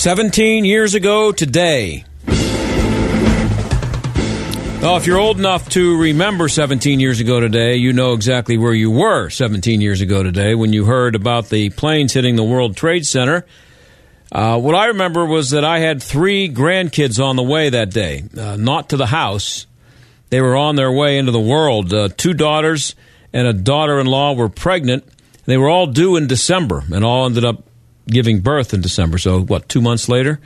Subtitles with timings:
[0.00, 2.06] 17 years ago today.
[2.26, 2.36] Well,
[4.96, 8.90] if you're old enough to remember 17 years ago today, you know exactly where you
[8.90, 13.04] were 17 years ago today when you heard about the planes hitting the World Trade
[13.04, 13.44] Center.
[14.32, 18.24] Uh, what I remember was that I had three grandkids on the way that day,
[18.38, 19.66] uh, not to the house.
[20.30, 21.92] They were on their way into the world.
[21.92, 22.94] Uh, two daughters
[23.34, 25.04] and a daughter in law were pregnant.
[25.44, 27.64] They were all due in December and all ended up
[28.10, 29.18] giving birth in December.
[29.18, 30.40] So, what, two months later?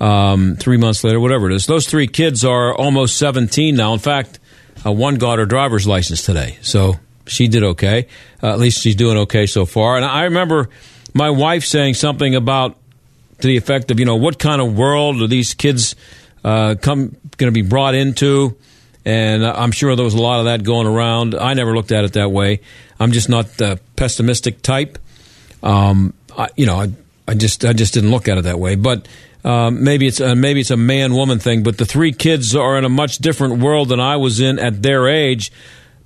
[0.00, 1.66] Um, three months later, whatever it is.
[1.66, 3.92] Those three kids are almost 17 now.
[3.92, 4.38] In fact,
[4.86, 6.58] uh, one got her driver's license today.
[6.62, 8.06] So, she did okay.
[8.42, 9.96] Uh, at least she's doing okay so far.
[9.96, 10.68] And I remember
[11.14, 12.76] my wife saying something about
[13.40, 15.94] to the effect of, you know, what kind of world are these kids
[16.44, 18.56] uh, come going to be brought into?
[19.04, 21.34] And I'm sure there was a lot of that going around.
[21.34, 22.60] I never looked at it that way.
[23.00, 24.98] I'm just not the pessimistic type.
[25.62, 26.90] Um, I, you know, I,
[27.28, 28.74] I just I just didn't look at it that way.
[28.74, 29.06] But
[29.44, 31.62] um, maybe it's maybe it's a man woman thing.
[31.62, 34.82] But the three kids are in a much different world than I was in at
[34.82, 35.52] their age.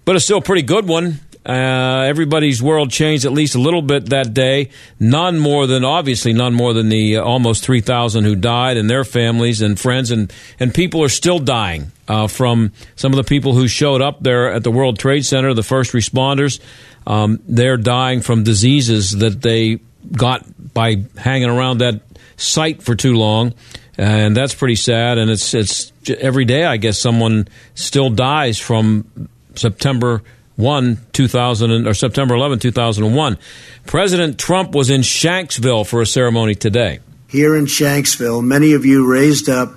[0.05, 1.21] But it's still a pretty good one.
[1.45, 4.71] Uh, everybody's world changed at least a little bit that day.
[5.01, 9.03] None more than, obviously, none more than the uh, almost 3,000 who died and their
[9.03, 10.13] families and friends.
[10.13, 14.23] And, and people are still dying uh, from some of the people who showed up
[14.23, 16.61] there at the World Trade Center, the first responders.
[17.09, 22.01] Um, they're dying from diseases that they got by hanging around that
[22.37, 23.55] site for too long,
[23.97, 25.19] and that's pretty sad.
[25.19, 30.23] And it's it's every day, I guess, someone still dies from September.
[30.57, 33.39] 1 2000 or September 11 2001
[33.87, 39.11] President Trump was in Shanksville for a ceremony today here in Shanksville many of you
[39.11, 39.73] raised up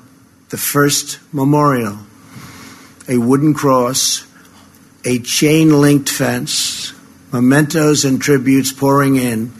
[0.50, 1.98] the first memorial
[3.08, 4.28] a wooden cross
[5.06, 6.94] a chain linked fence
[7.32, 9.54] mementos and tributes pouring in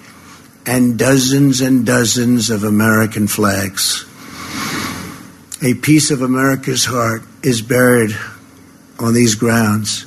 [0.66, 4.06] and dozens and dozens of American flags.
[5.64, 8.16] A piece of America's heart is buried
[9.00, 10.06] on these grounds,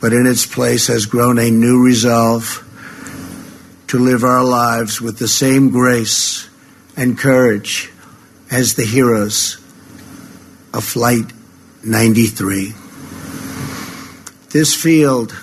[0.00, 2.66] but in its place has grown a new resolve
[3.88, 6.48] to live our lives with the same grace
[6.96, 7.90] and courage
[8.50, 9.56] as the heroes
[10.72, 11.32] of Flight
[11.84, 12.72] 93.
[14.50, 15.36] This field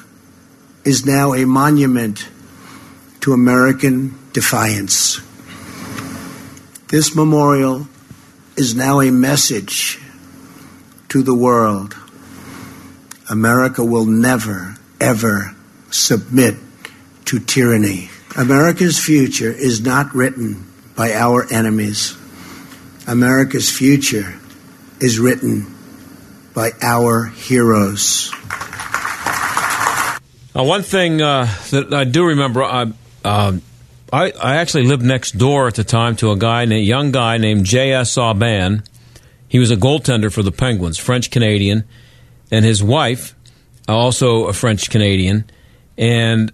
[0.86, 2.28] is now a monument
[3.28, 5.20] to American defiance.
[6.88, 7.86] This memorial
[8.56, 10.00] is now a message
[11.10, 11.94] to the world.
[13.30, 15.54] America will never, ever
[15.90, 16.56] submit
[17.26, 18.10] to tyranny.
[18.38, 20.66] America's future is not written
[20.96, 22.18] by our enemies.
[23.08, 24.40] America's future
[25.02, 25.68] is written
[26.54, 28.32] by our heroes.
[30.56, 32.92] Now, one thing uh, that I do remember, uh,
[33.28, 33.62] um,
[34.12, 37.38] I, I actually lived next door at the time to a guy, a young guy
[37.38, 38.18] named J.S.
[38.18, 38.84] Aubin.
[39.50, 41.84] He was a goaltender for the Penguins, French Canadian,
[42.52, 43.36] and his wife,
[43.88, 45.46] also a French Canadian.
[45.98, 46.52] And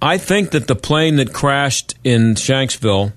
[0.00, 3.12] I think that the plane that crashed in Shanksville,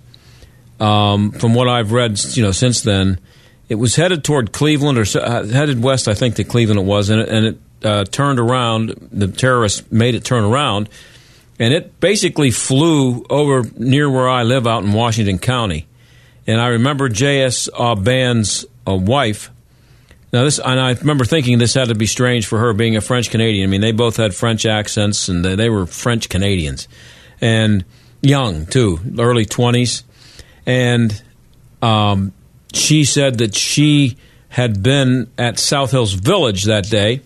[0.79, 3.19] um, from what I've read, you know, since then,
[3.67, 7.09] it was headed toward Cleveland or uh, headed west, I think, to Cleveland it was,
[7.09, 9.09] and it, and it uh, turned around.
[9.11, 10.87] The terrorists made it turn around
[11.59, 15.87] and it basically flew over near where I live out in Washington County.
[16.47, 17.69] And I remember J.S.
[17.73, 19.51] Aubin's uh, wife.
[20.33, 23.01] Now this, and I remember thinking this had to be strange for her being a
[23.01, 23.69] French Canadian.
[23.69, 26.87] I mean, they both had French accents, and they, they were French Canadians,
[27.39, 27.85] and
[28.21, 30.03] young too, early twenties.
[30.65, 31.21] And
[31.81, 32.33] um,
[32.73, 34.17] she said that she
[34.49, 37.21] had been at South Hills Village that day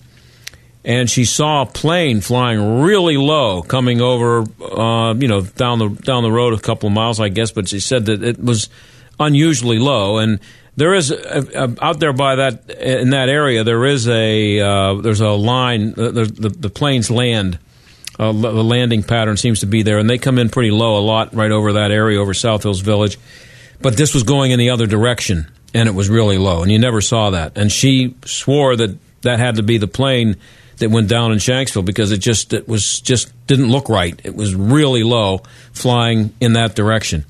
[0.90, 5.90] and she saw a plane flying really low coming over, uh, you know, down the
[5.90, 7.52] down the road a couple of miles, I guess.
[7.52, 8.70] But she said that it was
[9.20, 10.40] unusually low, and
[10.78, 14.96] there is a, a, out there by that in that area there is a uh,
[14.96, 17.60] there's a line uh, the, the, the planes land.
[18.18, 21.06] Uh, the landing pattern seems to be there, and they come in pretty low a
[21.06, 23.18] lot right over that area over South Hills Village.
[23.82, 26.80] But this was going in the other direction, and it was really low, and you
[26.80, 27.58] never saw that.
[27.58, 30.36] And she swore that that had to be the plane
[30.80, 34.20] that went down in Shanksville because it just it was just didn't look right.
[34.24, 37.26] It was really low flying in that direction.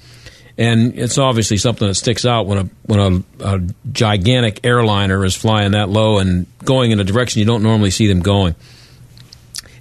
[0.58, 3.62] And it's obviously something that sticks out when a when a, a
[3.92, 8.08] gigantic airliner is flying that low and going in a direction you don't normally see
[8.08, 8.56] them going.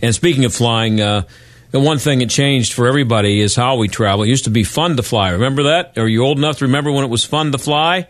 [0.00, 1.22] And speaking of flying, uh,
[1.70, 4.22] the one thing that changed for everybody is how we travel.
[4.22, 5.30] It used to be fun to fly.
[5.30, 5.98] Remember that?
[5.98, 8.06] Are you old enough to remember when it was fun to fly?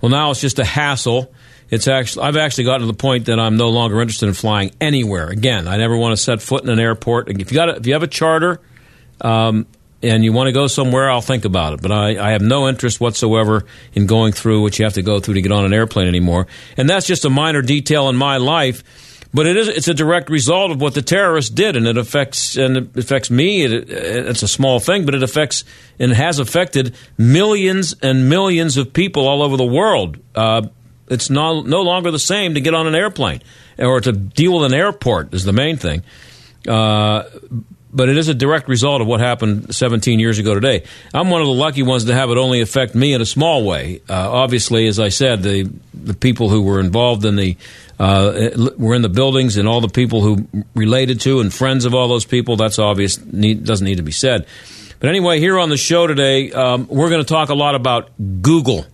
[0.00, 1.32] Well, now it's just a hassle.
[1.70, 4.72] It's actually I've actually gotten to the point that I'm no longer interested in flying
[4.80, 5.28] anywhere.
[5.28, 7.28] Again, I never want to set foot in an airport.
[7.28, 8.60] If you got a, if you have a charter
[9.20, 9.66] um,
[10.02, 11.82] and you want to go somewhere, I'll think about it.
[11.82, 15.20] But I, I have no interest whatsoever in going through what you have to go
[15.20, 16.46] through to get on an airplane anymore.
[16.76, 18.84] And that's just a minor detail in my life
[19.34, 22.56] but it is it's a direct result of what the terrorists did, and it affects
[22.56, 23.64] and it affects me.
[23.64, 25.64] It, it's a small thing, but it affects
[25.98, 30.18] and has affected millions and millions of people all over the world.
[30.36, 30.68] Uh,
[31.08, 33.42] it's no, no longer the same to get on an airplane
[33.78, 36.02] or to deal with an airport is the main thing.
[36.66, 37.24] Uh,
[37.92, 40.82] but it is a direct result of what happened 17 years ago today.
[41.14, 43.64] I'm one of the lucky ones to have it only affect me in a small
[43.64, 44.02] way.
[44.08, 47.56] Uh, obviously, as I said, the the people who were involved in the
[48.00, 51.94] uh, were in the buildings and all the people who related to and friends of
[51.94, 52.56] all those people.
[52.56, 53.24] That's obvious.
[53.24, 54.46] Need, doesn't need to be said.
[54.98, 58.10] But anyway, here on the show today, um, we're going to talk a lot about
[58.42, 58.86] Google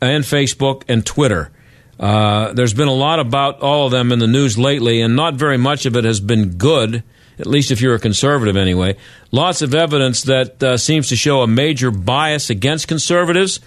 [0.00, 1.50] and Facebook and Twitter.
[1.98, 5.34] Uh, there's been a lot about all of them in the news lately, and not
[5.34, 7.02] very much of it has been good,
[7.38, 8.96] at least if you're a conservative anyway.
[9.30, 13.60] Lots of evidence that uh, seems to show a major bias against conservatives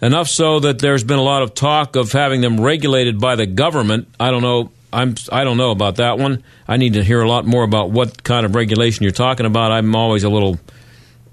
[0.00, 3.46] enough so that there's been a lot of talk of having them regulated by the
[3.46, 4.08] government.
[4.20, 4.70] I don't know.
[4.92, 6.44] I'm I don't know about that one.
[6.68, 9.72] I need to hear a lot more about what kind of regulation you're talking about.
[9.72, 10.60] I'm always a little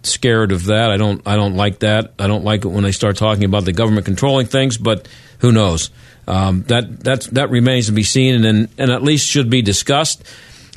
[0.04, 0.92] scared of that.
[0.92, 2.14] I don't I don't like that.
[2.20, 4.78] I don't like it when they start talking about the government controlling things.
[4.78, 5.08] But
[5.40, 5.90] who knows?
[6.28, 10.24] Um, that that that remains to be seen, and and at least should be discussed.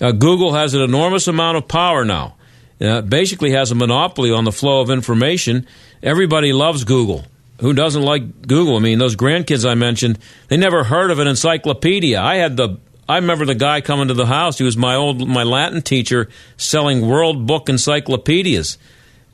[0.00, 2.34] Uh, Google has an enormous amount of power now.
[2.80, 5.66] Uh, basically, has a monopoly on the flow of information.
[6.02, 7.24] Everybody loves Google
[7.60, 8.76] who doesn't like Google?
[8.76, 10.18] I mean, those grandkids I mentioned,
[10.48, 12.20] they never heard of an encyclopedia.
[12.20, 12.78] I had the
[13.08, 14.58] I remember the guy coming to the house.
[14.58, 18.78] He was my old my Latin teacher selling World Book encyclopedias.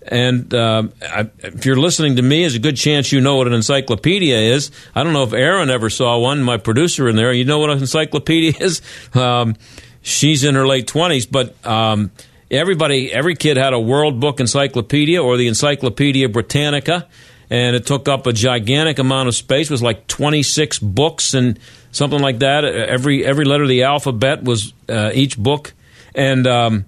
[0.07, 3.47] And uh, I, if you're listening to me, there's a good chance you know what
[3.47, 4.71] an encyclopedia is.
[4.95, 6.43] I don't know if Aaron ever saw one.
[6.43, 8.81] My producer in there, you know what an encyclopedia is.
[9.15, 9.57] Um,
[10.01, 12.11] she's in her late twenties, but um,
[12.51, 17.09] everybody, every kid had a World Book encyclopedia or the Encyclopedia Britannica
[17.53, 19.71] and it took up a gigantic amount of space.
[19.71, 21.59] It was like 26 books and
[21.91, 22.65] something like that.
[22.65, 25.75] Every every letter of the alphabet was uh, each book,
[26.15, 26.87] and um,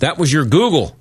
[0.00, 0.94] that was your Google.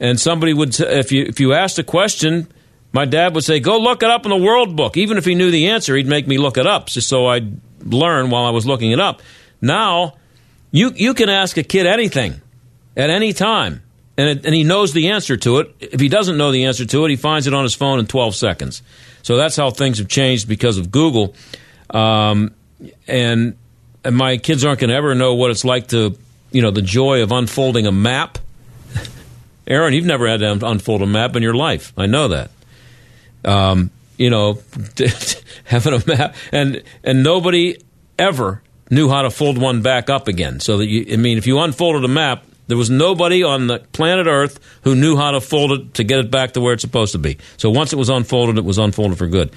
[0.00, 2.48] And somebody would, if you if you asked a question,
[2.92, 5.34] my dad would say, "Go look it up in the World Book." Even if he
[5.34, 8.50] knew the answer, he'd make me look it up just so I'd learn while I
[8.50, 9.20] was looking it up.
[9.60, 10.14] Now,
[10.70, 12.40] you you can ask a kid anything
[12.96, 13.82] at any time
[14.20, 15.74] and, it, and he knows the answer to it.
[15.80, 18.06] If he doesn't know the answer to it, he finds it on his phone in
[18.06, 18.82] 12 seconds.
[19.22, 21.34] So that's how things have changed because of Google.
[21.88, 22.52] Um,
[23.06, 23.56] and,
[24.04, 26.18] and my kids aren't going to ever know what it's like to,
[26.52, 28.38] you know, the joy of unfolding a map.
[29.66, 31.92] Aaron, you've never had to unfold a map in your life.
[31.96, 32.50] I know that.
[33.44, 34.58] Um, you know,
[35.64, 37.78] having a map, and and nobody
[38.18, 40.60] ever knew how to fold one back up again.
[40.60, 43.78] So that you, I mean, if you unfolded a map, there was nobody on the
[43.92, 46.82] planet Earth who knew how to fold it to get it back to where it's
[46.82, 47.38] supposed to be.
[47.56, 49.52] So once it was unfolded, it was unfolded for good.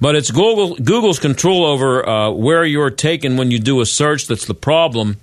[0.00, 4.28] But it's Google, Google's control over uh, where you're taken when you do a search
[4.28, 5.16] that's the problem,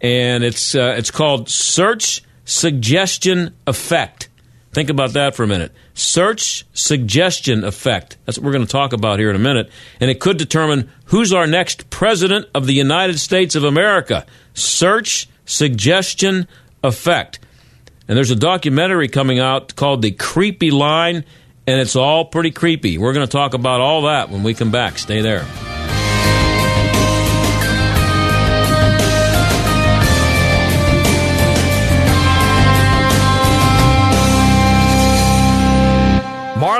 [0.00, 4.28] and it's uh, it's called search suggestion effect.
[4.72, 5.72] Think about that for a minute.
[5.92, 8.16] Search suggestion effect.
[8.24, 9.70] That's what we're going to talk about here in a minute.
[10.00, 14.24] And it could determine who's our next president of the United States of America.
[14.54, 16.48] Search suggestion
[16.82, 17.38] effect.
[18.08, 21.24] And there's a documentary coming out called The Creepy Line,
[21.66, 22.98] and it's all pretty creepy.
[22.98, 24.98] We're going to talk about all that when we come back.
[24.98, 25.46] Stay there.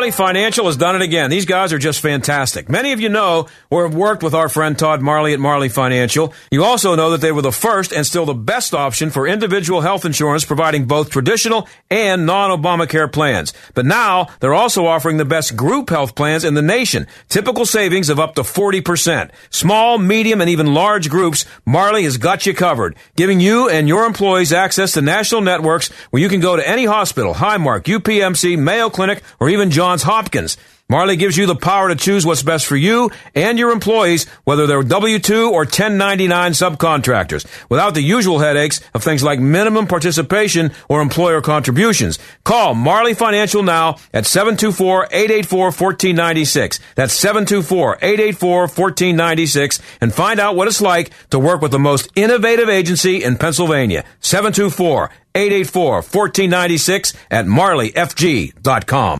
[0.02, 1.30] Marley Financial has done it again.
[1.30, 2.68] These guys are just fantastic.
[2.68, 6.35] Many of you know or have worked with our friend Todd Marley at Marley Financial.
[6.50, 9.80] You also know that they were the first and still the best option for individual
[9.80, 13.52] health insurance, providing both traditional and non-Obamacare plans.
[13.75, 17.06] But now they're also offering the best group health plans in the nation.
[17.28, 19.30] Typical savings of up to 40%.
[19.50, 24.04] Small, medium, and even large groups, Marley has got you covered, giving you and your
[24.04, 28.90] employees access to national networks where you can go to any hospital, Highmark, UPMC, Mayo
[28.90, 30.56] Clinic, or even John Johns Hopkins.
[30.88, 34.66] Marley gives you the power to choose what's best for you and your employees, whether
[34.66, 41.02] they're W-2 or 1099 subcontractors, without the usual headaches of things like minimum participation or
[41.02, 42.18] employer contributions.
[42.44, 46.80] Call Marley Financial now at 724-884-1496.
[46.94, 53.22] That's 724-884-1496 and find out what it's like to work with the most innovative agency
[53.22, 54.04] in Pennsylvania.
[54.22, 59.18] 724-884-1496 at marleyfg.com.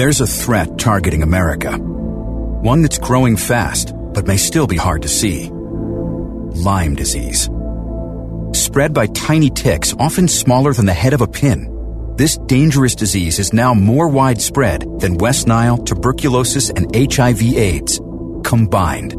[0.00, 1.76] There's a threat targeting America.
[1.76, 5.50] One that's growing fast, but may still be hard to see.
[5.52, 7.50] Lyme disease.
[8.54, 12.14] Spread by tiny ticks, often smaller than the head of a pin.
[12.16, 18.00] This dangerous disease is now more widespread than West Nile, tuberculosis, and HIV AIDS
[18.42, 19.12] combined.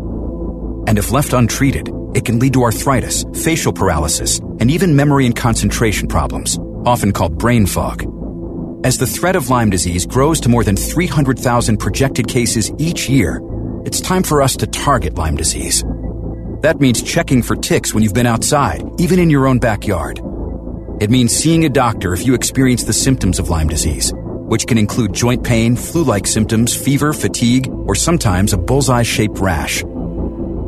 [0.87, 5.35] And if left untreated, it can lead to arthritis, facial paralysis, and even memory and
[5.35, 6.57] concentration problems,
[6.87, 8.03] often called brain fog.
[8.83, 13.39] As the threat of Lyme disease grows to more than 300,000 projected cases each year,
[13.85, 15.83] it's time for us to target Lyme disease.
[16.61, 20.19] That means checking for ticks when you've been outside, even in your own backyard.
[20.99, 24.79] It means seeing a doctor if you experience the symptoms of Lyme disease, which can
[24.79, 29.83] include joint pain, flu like symptoms, fever, fatigue, or sometimes a bullseye shaped rash.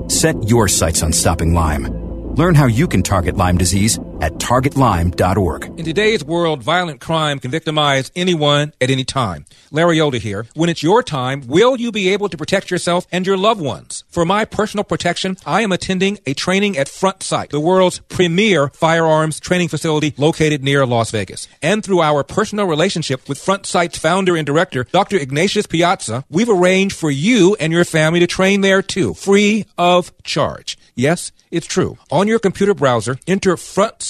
[0.08, 1.88] Set your sights on stopping Lyme.
[2.36, 5.66] Learn how you can target Lyme disease at targetlyme.org.
[5.78, 9.44] In today's world, violent crime can victimize anyone at any time.
[9.70, 10.48] Larry Elder here.
[10.54, 14.06] When it's your time, will you be able to protect yourself and your loved ones?
[14.08, 18.70] For my personal protection, I am attending a training at Front Sight, the world's premier
[18.70, 21.50] firearms training facility located near Las Vegas.
[21.62, 25.18] And through our personal relationship with Front Sight's founder and director, Dr.
[25.18, 30.14] Ignatius Piazza, we've arranged for you and your family to train there too, free of
[30.24, 30.78] charge.
[30.96, 31.98] Yes, it's true.
[32.12, 33.58] On your computer browser, enter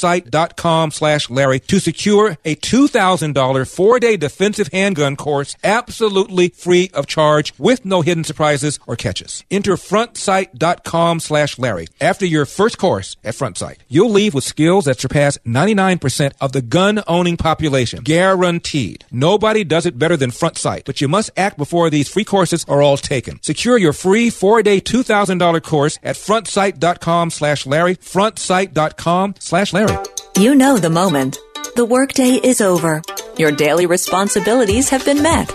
[0.04, 7.54] frontsight.com slash Larry to secure a $2,000 four-day defensive handgun course absolutely free of charge
[7.58, 9.44] with no hidden surprises or catches.
[9.50, 11.88] Enter frontsight.com slash Larry.
[12.02, 16.62] After your first course at FrontSight, you'll leave with skills that surpass 99% of the
[16.62, 18.04] gun-owning population.
[18.04, 19.06] Guaranteed.
[19.12, 22.82] Nobody does it better than FrontSight, but you must act before these free courses are
[22.82, 23.42] all taken.
[23.42, 29.93] Secure your free four-day $2,000 course at frontsight.com slash Larry, frontsight.com slash Larry.
[30.38, 31.40] You know the moment.
[31.76, 33.02] The workday is over.
[33.38, 35.48] Your daily responsibilities have been met.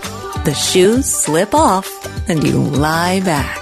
[0.45, 1.87] The shoes slip off
[2.29, 3.59] and you lie back.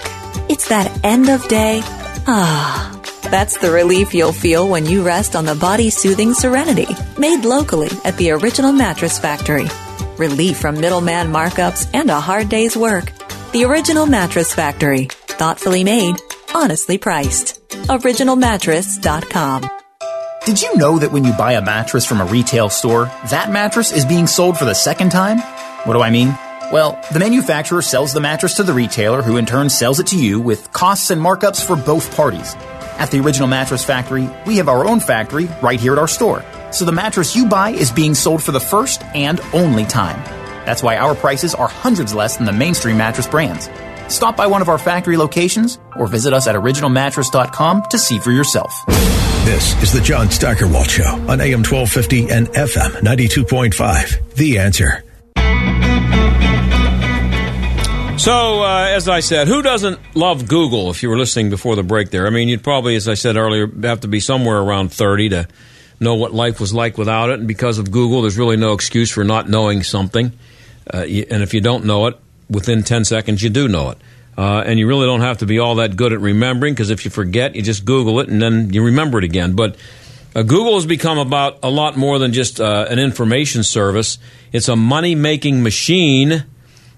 [0.48, 1.80] It's that end of day.
[2.26, 2.92] Ah.
[3.30, 6.86] That's the relief you'll feel when you rest on the body soothing Serenity,
[7.18, 9.66] made locally at the original mattress factory.
[10.16, 13.12] Relief from middleman markups and a hard day's work.
[13.52, 15.06] The original mattress factory.
[15.06, 16.16] Thoughtfully made,
[16.54, 17.60] honestly priced.
[17.88, 19.70] OriginalMattress.com.
[20.46, 23.90] Did you know that when you buy a mattress from a retail store, that mattress
[23.90, 25.40] is being sold for the second time?
[25.88, 26.28] What do I mean?
[26.70, 30.16] Well, the manufacturer sells the mattress to the retailer, who in turn sells it to
[30.16, 32.54] you with costs and markups for both parties.
[32.96, 36.44] At the Original Mattress Factory, we have our own factory right here at our store.
[36.70, 40.22] So the mattress you buy is being sold for the first and only time.
[40.64, 43.68] That's why our prices are hundreds less than the mainstream mattress brands.
[44.06, 48.30] Stop by one of our factory locations or visit us at originalmattress.com to see for
[48.30, 48.72] yourself.
[49.46, 54.34] This is the John Steigerwald Show on AM 1250 and FM 92.5.
[54.34, 55.04] The answer.
[58.18, 61.84] So, uh, as I said, who doesn't love Google if you were listening before the
[61.84, 62.26] break there?
[62.26, 65.48] I mean, you'd probably, as I said earlier, have to be somewhere around 30 to
[66.00, 67.38] know what life was like without it.
[67.38, 70.32] And because of Google, there's really no excuse for not knowing something.
[70.92, 72.18] Uh, and if you don't know it,
[72.50, 73.98] within 10 seconds, you do know it.
[74.36, 77.04] Uh, and you really don't have to be all that good at remembering because if
[77.04, 79.54] you forget, you just Google it and then you remember it again.
[79.54, 79.76] But
[80.34, 84.18] uh, Google has become about a lot more than just uh, an information service.
[84.52, 86.44] It's a money making machine,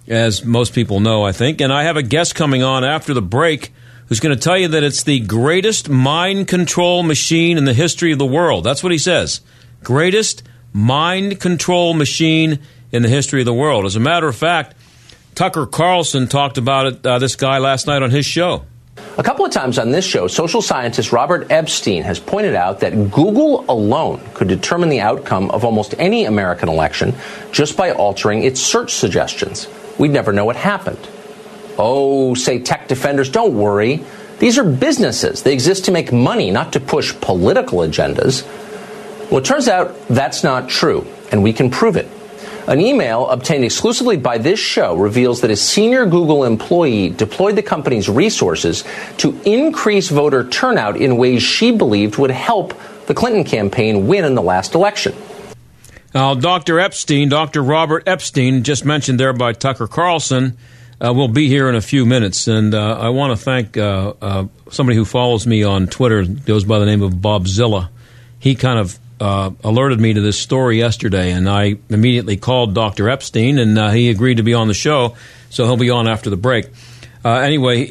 [0.09, 1.61] as most people know, I think.
[1.61, 3.73] And I have a guest coming on after the break
[4.09, 8.11] who's going to tell you that it's the greatest mind control machine in the history
[8.11, 8.65] of the world.
[8.65, 9.41] That's what he says.
[9.85, 10.43] Greatest
[10.73, 12.59] mind control machine
[12.91, 13.85] in the history of the world.
[13.85, 14.75] As a matter of fact,
[15.39, 18.65] Tucker Carlson talked about it, uh, this guy last night on his show.
[19.19, 23.13] A couple of times on this show, social scientist Robert Epstein has pointed out that
[23.13, 27.15] Google alone could determine the outcome of almost any American election
[27.53, 29.69] just by altering its search suggestions.
[29.97, 31.09] We'd never know what happened.
[31.79, 34.05] Oh, say tech defenders, don't worry.
[34.41, 35.45] These are businesses.
[35.45, 38.45] They exist to make money, not to push political agendas.
[39.31, 42.09] Well, it turns out that's not true, and we can prove it.
[42.69, 47.63] An email obtained exclusively by this show reveals that a senior Google employee deployed the
[47.63, 48.85] company's resources
[49.17, 54.35] to increase voter turnout in ways she believed would help the Clinton campaign win in
[54.35, 55.17] the last election.
[56.15, 56.79] Now, Dr.
[56.79, 57.63] Epstein, Dr.
[57.63, 60.59] Robert Epstein, just mentioned there by Tucker Carlson,
[61.03, 62.49] uh, will be here in a few minutes.
[62.49, 66.65] And uh, I want to thank uh, uh, somebody who follows me on Twitter, goes
[66.65, 67.89] by the name of Bobzilla.
[68.39, 73.09] He kind of uh, alerted me to this story yesterday, and I immediately called Dr.
[73.09, 75.17] Epstein, and uh, he agreed to be on the show,
[75.51, 76.69] so he'll be on after the break.
[77.25, 77.87] anyway,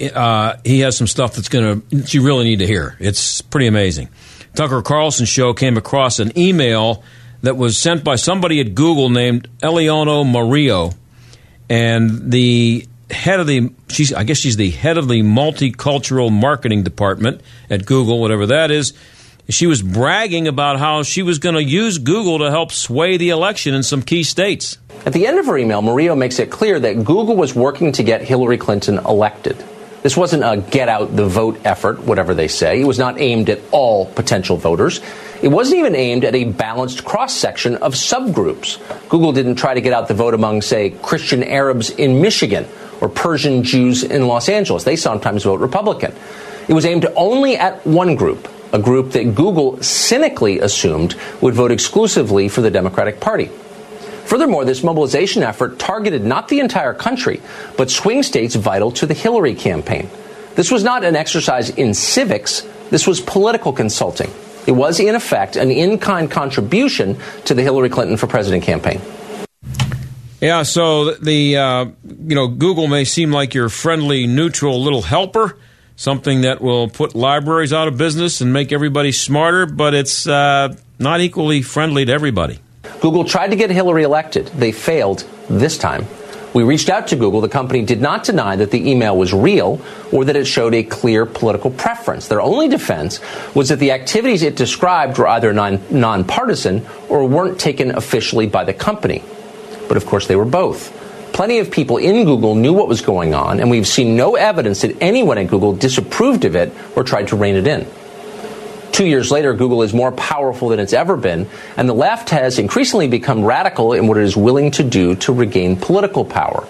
[0.63, 2.98] he has some stuff that's going to you really need to hear.
[3.00, 4.10] It's pretty amazing.
[4.55, 7.03] Tucker Carlson show came across an email
[7.41, 10.93] that was sent by somebody at Google named Eleonora Murillo,
[11.69, 16.84] and the head of the she's I guess she's the head of the multicultural marketing
[16.84, 18.93] department at Google, whatever that is.
[19.50, 23.30] She was bragging about how she was going to use Google to help sway the
[23.30, 24.77] election in some key states.
[25.06, 28.04] At the end of her email, Murillo makes it clear that Google was working to
[28.04, 29.56] get Hillary Clinton elected.
[30.04, 32.82] This wasn't a get out the vote effort, whatever they say.
[32.82, 35.00] It was not aimed at all potential voters.
[35.42, 38.80] It wasn't even aimed at a balanced cross section of subgroups.
[39.08, 42.68] Google didn't try to get out the vote among, say, Christian Arabs in Michigan
[43.00, 44.84] or Persian Jews in Los Angeles.
[44.84, 46.13] They sometimes vote Republican.
[46.68, 51.72] It was aimed only at one group, a group that Google cynically assumed would vote
[51.72, 53.50] exclusively for the Democratic Party.
[54.26, 57.42] Furthermore, this mobilization effort targeted not the entire country,
[57.78, 60.10] but swing states vital to the Hillary campaign.
[60.56, 64.32] This was not an exercise in civics, this was political consulting.
[64.66, 69.00] It was, in effect, an in kind contribution to the Hillary Clinton for president campaign.
[70.42, 71.86] Yeah, so the uh,
[72.28, 75.58] you know Google may seem like your friendly, neutral little helper,
[75.98, 80.74] something that will put libraries out of business and make everybody smarter, but it's uh,
[81.00, 82.60] not equally friendly to everybody.
[83.01, 84.48] Google tried to get Hillary elected.
[84.48, 86.06] They failed this time.
[86.54, 87.42] We reached out to Google.
[87.42, 90.82] The company did not deny that the email was real or that it showed a
[90.82, 92.30] clear political preference.
[92.30, 93.20] Their only defense
[93.54, 98.63] was that the activities it described were either non- nonpartisan or weren't taken officially by
[98.63, 99.24] the company.
[99.88, 100.97] But of course, they were both.
[101.38, 104.82] Plenty of people in Google knew what was going on, and we've seen no evidence
[104.82, 107.86] that anyone at Google disapproved of it or tried to rein it in.
[108.91, 112.57] Two years later, Google is more powerful than it's ever been, and the left has
[112.57, 116.62] increasingly become radical in what it is willing to do to regain political power.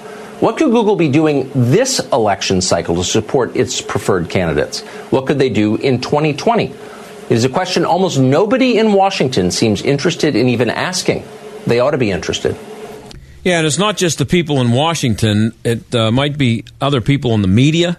[0.42, 4.82] What could Google be doing this election cycle to support its preferred candidates?
[5.12, 6.66] What could they do in 2020?
[6.66, 6.76] It
[7.30, 11.24] is a question almost nobody in Washington seems interested in even asking.
[11.66, 12.58] They ought to be interested.
[13.48, 15.54] Yeah, and it's not just the people in Washington.
[15.64, 17.98] It uh, might be other people in the media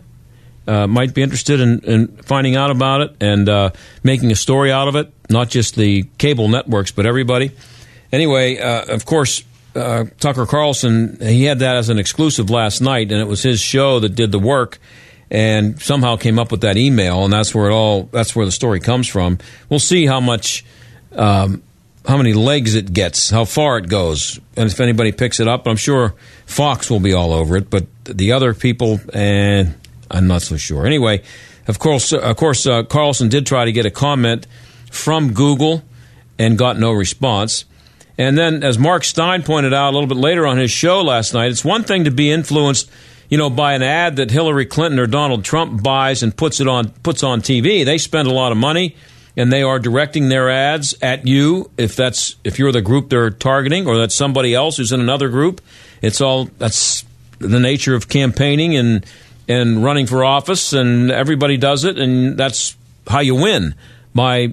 [0.66, 3.70] uh, might be interested in, in, finding out about it and uh,
[4.02, 7.50] making a story out of it, not just the cable networks, but everybody.
[8.12, 9.42] Anyway, uh, of course,
[9.74, 13.58] uh, Tucker Carlson, he had that as an exclusive last night, and it was his
[13.58, 14.78] show that did the work
[15.30, 18.52] and somehow came up with that email, and that's where it all, that's where the
[18.52, 19.38] story comes from.
[19.70, 20.62] We'll see how much.
[21.12, 21.62] Um,
[22.06, 25.66] how many legs it gets, how far it goes, and if anybody picks it up,
[25.66, 26.14] I'm sure
[26.46, 27.70] Fox will be all over it.
[27.70, 29.74] But the other people, and
[30.10, 30.86] I'm not so sure.
[30.86, 31.22] Anyway,
[31.66, 34.46] of course, of course, uh, Carlson did try to get a comment
[34.90, 35.82] from Google
[36.38, 37.66] and got no response.
[38.16, 41.34] And then, as Mark Steyn pointed out a little bit later on his show last
[41.34, 42.90] night, it's one thing to be influenced,
[43.28, 46.66] you know, by an ad that Hillary Clinton or Donald Trump buys and puts it
[46.66, 47.84] on puts on TV.
[47.84, 48.96] They spend a lot of money,
[49.38, 51.70] and they are directing their ads at you.
[51.78, 55.28] If that's if you're the group they're targeting, or that's somebody else who's in another
[55.28, 55.62] group,
[56.02, 57.04] it's all that's
[57.38, 59.06] the nature of campaigning and
[59.48, 63.74] and running for office, and everybody does it, and that's how you win.
[64.14, 64.48] By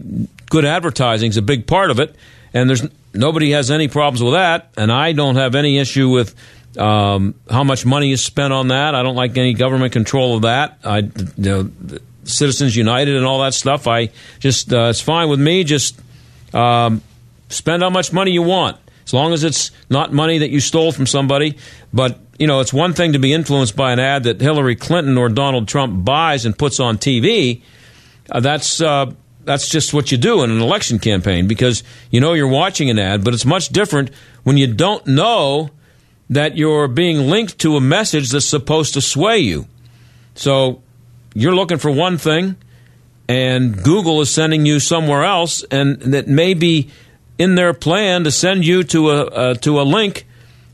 [0.49, 2.15] good advertising is a big part of it,
[2.53, 6.35] and there's nobody has any problems with that, and I don't have any issue with
[6.77, 8.93] um, how much money is spent on that.
[8.93, 10.77] I don't like any government control of that.
[10.83, 11.71] I, you know,
[12.25, 13.87] Citizens United and all that stuff.
[13.87, 14.09] I
[14.39, 15.63] just uh, it's fine with me.
[15.63, 15.99] Just
[16.53, 17.01] um,
[17.49, 20.91] spend how much money you want, as long as it's not money that you stole
[20.91, 21.57] from somebody.
[21.93, 25.17] But you know, it's one thing to be influenced by an ad that Hillary Clinton
[25.17, 27.61] or Donald Trump buys and puts on TV.
[28.29, 29.11] Uh, that's uh,
[29.43, 32.99] that's just what you do in an election campaign because you know you're watching an
[32.99, 34.11] ad, but it's much different
[34.43, 35.69] when you don't know
[36.29, 39.67] that you're being linked to a message that's supposed to sway you.
[40.33, 40.81] So
[41.35, 42.55] you're looking for one thing,
[43.27, 46.89] and Google is sending you somewhere else, and that may be
[47.37, 50.25] in their plan to send you to a uh, to a link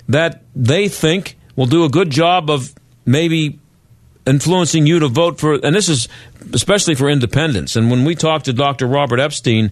[0.07, 2.73] that they think will do a good job of
[3.05, 3.59] maybe
[4.25, 6.07] influencing you to vote for, and this is
[6.53, 7.75] especially for independents.
[7.75, 8.85] And when we talk to Dr.
[8.87, 9.71] Robert Epstein,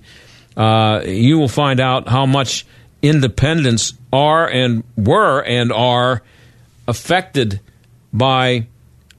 [0.57, 2.65] uh, you will find out how much
[3.01, 6.23] independents are and were and are
[6.87, 7.59] affected
[8.11, 8.67] by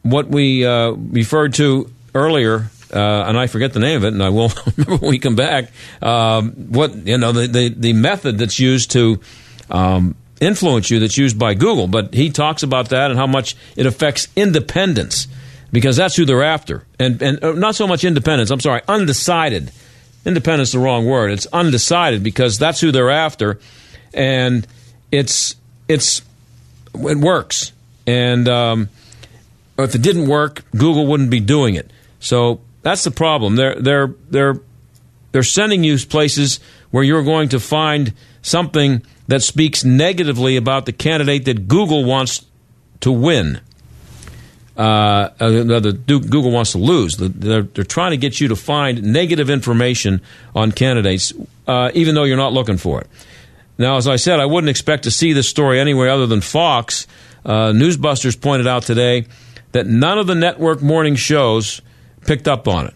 [0.03, 4.23] what we uh, referred to earlier uh, and I forget the name of it, and
[4.23, 5.71] I will remember when we come back.
[6.03, 9.21] Um, what you know, the, the, the method that's used to
[9.71, 13.57] um, influence you that's used by Google, but he talks about that and how much
[13.77, 15.29] it affects independents
[15.73, 18.51] because that's who they're after, and and uh, not so much independents.
[18.51, 19.71] I'm sorry, undecided.
[20.27, 21.31] Independents is the wrong word.
[21.31, 23.59] It's undecided because that's who they're after,
[24.13, 24.67] and
[25.13, 25.55] it's
[25.89, 26.23] it's
[26.95, 27.73] it works.
[28.07, 28.89] And um,
[29.83, 31.90] if it didn't work, Google wouldn't be doing it.
[32.19, 33.57] So that's the problem.
[33.57, 34.61] They're they're they're
[35.33, 38.12] they're sending you places where you're going to find
[38.43, 42.45] something that speaks negatively about the candidate that Google wants
[43.01, 43.61] to win.
[44.77, 47.16] Uh, uh the, Google wants to lose.
[47.16, 50.23] They're, they're, trying to get you to find negative information
[50.55, 51.33] on candidates,
[51.66, 53.07] uh, even though you're not looking for it.
[53.79, 57.07] Now, as I said, I wouldn't expect to see this story anywhere other than Fox.
[57.45, 59.27] Uh, Newsbusters pointed out today
[59.72, 61.80] that none of the network morning shows
[62.26, 62.94] picked up on it.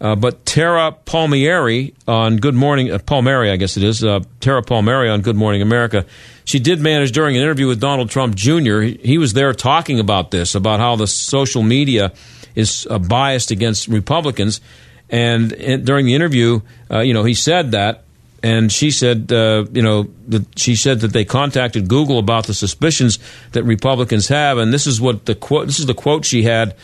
[0.00, 4.62] Uh, but Tara Palmieri on Good Morning, uh, Palmieri, I guess it is, uh, Tara
[4.62, 6.06] Palmieri on Good Morning America,
[6.44, 10.00] she did manage during an interview with Donald Trump Jr., he, he was there talking
[10.00, 12.12] about this, about how the social media
[12.54, 14.62] is uh, biased against Republicans.
[15.10, 15.50] And
[15.84, 18.04] during the interview, uh, you know, he said that
[18.42, 22.54] and she said, uh, you know, that she said that they contacted Google about the
[22.54, 23.18] suspicions
[23.52, 25.66] that Republicans have, and this is what the quote.
[25.66, 26.74] This is the quote she had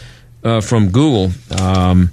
[0.45, 1.33] uh, from Google.
[1.59, 2.11] Um,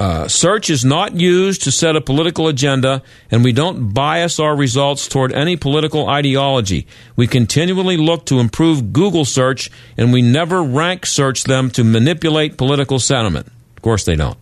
[0.00, 4.56] uh, search is not used to set a political agenda, and we don't bias our
[4.56, 6.86] results toward any political ideology.
[7.16, 12.56] We continually look to improve Google search, and we never rank search them to manipulate
[12.56, 13.48] political sentiment.
[13.76, 14.38] Of course, they don't.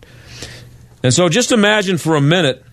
[1.03, 2.65] And so, just imagine for a minute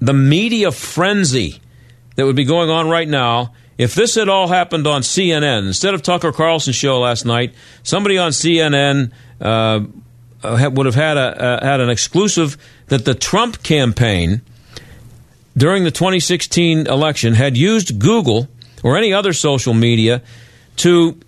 [0.00, 1.60] the media frenzy
[2.16, 5.94] that would be going on right now if this had all happened on CNN instead
[5.94, 9.80] of Tucker Carlson's show last night, somebody on CNN uh,
[10.42, 12.56] uh would have had a uh, had an exclusive
[12.88, 14.42] that the Trump campaign
[15.56, 18.48] during the 2016 election had used Google
[18.82, 20.22] or any other social media
[20.76, 21.18] to,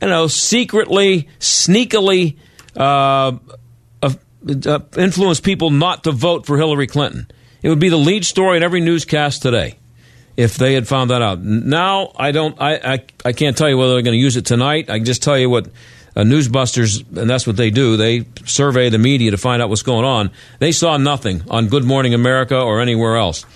[0.00, 2.36] you know, secretly, sneakily
[2.76, 3.32] uh,
[4.02, 7.28] uh influence people not to vote for Hillary Clinton.
[7.62, 9.78] It would be the lead story in every newscast today
[10.36, 11.40] if they had found that out.
[11.42, 14.46] Now, I don't, I, I, I can't tell you whether they're going to use it
[14.46, 14.90] tonight.
[14.90, 15.66] I can just tell you what
[16.16, 17.96] uh, Newsbusters, and that's what they do.
[17.96, 20.30] They survey the media to find out what's going on.
[20.58, 23.46] They saw nothing on Good Morning America or anywhere else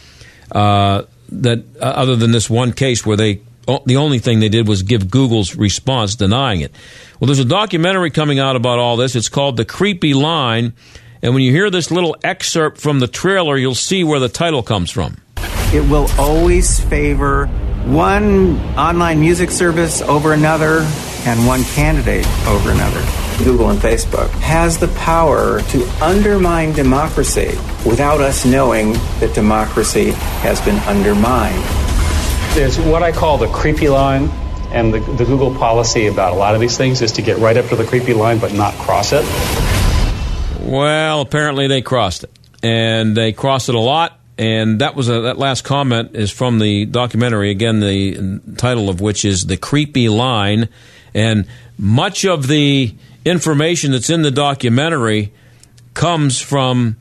[0.52, 3.40] uh, that uh, other than this one case where they
[3.84, 6.72] the only thing they did was give Google's response denying it.
[7.18, 9.16] Well, there's a documentary coming out about all this.
[9.16, 10.72] It's called The Creepy Line.
[11.26, 14.62] And when you hear this little excerpt from the trailer, you'll see where the title
[14.62, 15.20] comes from.
[15.74, 17.46] It will always favor
[17.84, 20.82] one online music service over another
[21.26, 23.04] and one candidate over another.
[23.42, 30.60] Google and Facebook has the power to undermine democracy without us knowing that democracy has
[30.60, 31.60] been undermined.
[32.54, 34.28] There's what I call the creepy line,
[34.70, 37.56] and the, the Google policy about a lot of these things is to get right
[37.56, 39.24] up to the creepy line but not cross it.
[40.66, 44.18] Well, apparently they crossed it, and they crossed it a lot.
[44.36, 47.50] And that was a, that last comment is from the documentary.
[47.50, 50.68] Again, the title of which is "The Creepy Line,"
[51.14, 51.46] and
[51.78, 52.92] much of the
[53.24, 55.32] information that's in the documentary
[55.94, 56.96] comes from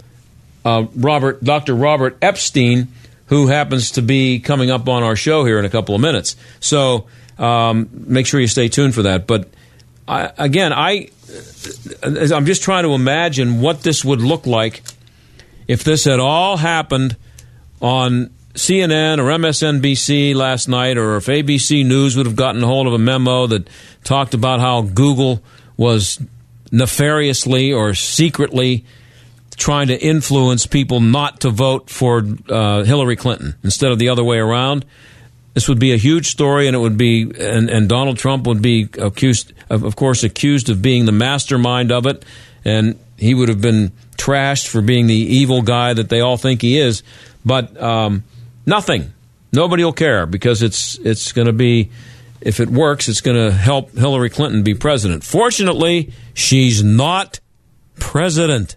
[0.63, 1.73] uh, Robert, Dr.
[1.73, 2.88] Robert Epstein,
[3.28, 6.36] who happens to be coming up on our show here in a couple of minutes.
[6.60, 7.08] So
[7.39, 9.25] um, make sure you stay tuned for that.
[9.25, 9.49] But
[10.08, 11.10] I, again, I
[12.04, 14.84] I'm just trying to imagine what this would look like
[15.68, 17.15] if this had all happened
[17.82, 22.94] on CNN or MSNBC last night, or if ABC News would have gotten hold of
[22.94, 23.70] a memo that
[24.04, 25.44] talked about how Google
[25.76, 26.20] was
[26.72, 28.86] nefariously or secretly
[29.58, 34.24] trying to influence people not to vote for uh, Hillary Clinton instead of the other
[34.24, 34.86] way around.
[35.56, 38.62] This would be a huge story, and it would be, and, and Donald Trump would
[38.62, 42.26] be accused, of, of course, accused of being the mastermind of it,
[42.65, 46.62] and he would have been trashed for being the evil guy that they all think
[46.62, 47.04] he is.
[47.46, 48.26] But um,
[48.65, 49.13] nothing,
[49.54, 51.89] nobody will care because it's it's going to be,
[52.41, 55.24] if it works, it's going to help Hillary Clinton be president.
[55.24, 57.39] Fortunately, she's not
[57.98, 58.76] president,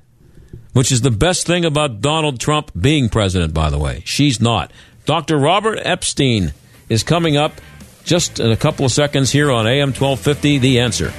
[0.75, 3.53] which is the best thing about Donald Trump being president.
[3.53, 4.71] By the way, she's not.
[5.07, 5.39] Dr.
[5.39, 6.53] Robert Epstein
[6.89, 7.61] is coming up
[8.05, 11.13] just in a couple of seconds here on AM 1250 The Answer.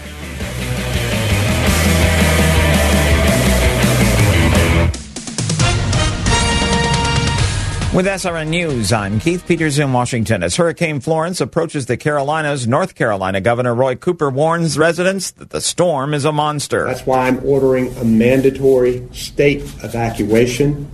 [7.91, 10.43] With SRN News, I'm Keith Peters in Washington.
[10.43, 15.59] As Hurricane Florence approaches the Carolinas, North Carolina Governor Roy Cooper warns residents that the
[15.59, 16.85] storm is a monster.
[16.85, 20.87] That's why I'm ordering a mandatory state evacuation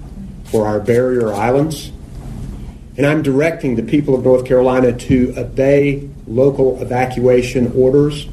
[0.45, 1.91] for our barrier islands.
[2.97, 8.27] And I'm directing the people of North Carolina to obey local evacuation orders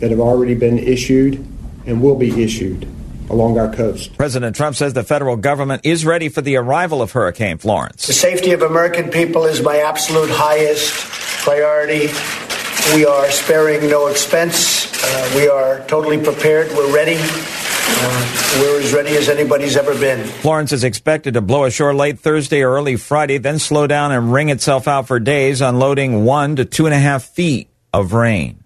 [0.00, 1.44] that have already been issued
[1.86, 2.88] and will be issued
[3.30, 4.16] along our coast.
[4.16, 8.06] President Trump says the federal government is ready for the arrival of Hurricane Florence.
[8.06, 10.92] The safety of American people is my absolute highest
[11.44, 12.08] priority.
[12.94, 14.92] We are sparing no expense.
[15.04, 16.68] Uh, we are totally prepared.
[16.72, 17.18] We're ready.
[17.90, 20.24] Uh, we're as ready as anybody's ever been.
[20.24, 24.32] Florence is expected to blow ashore late Thursday or early Friday, then slow down and
[24.32, 28.62] wring itself out for days, unloading one to two and a half feet of rain.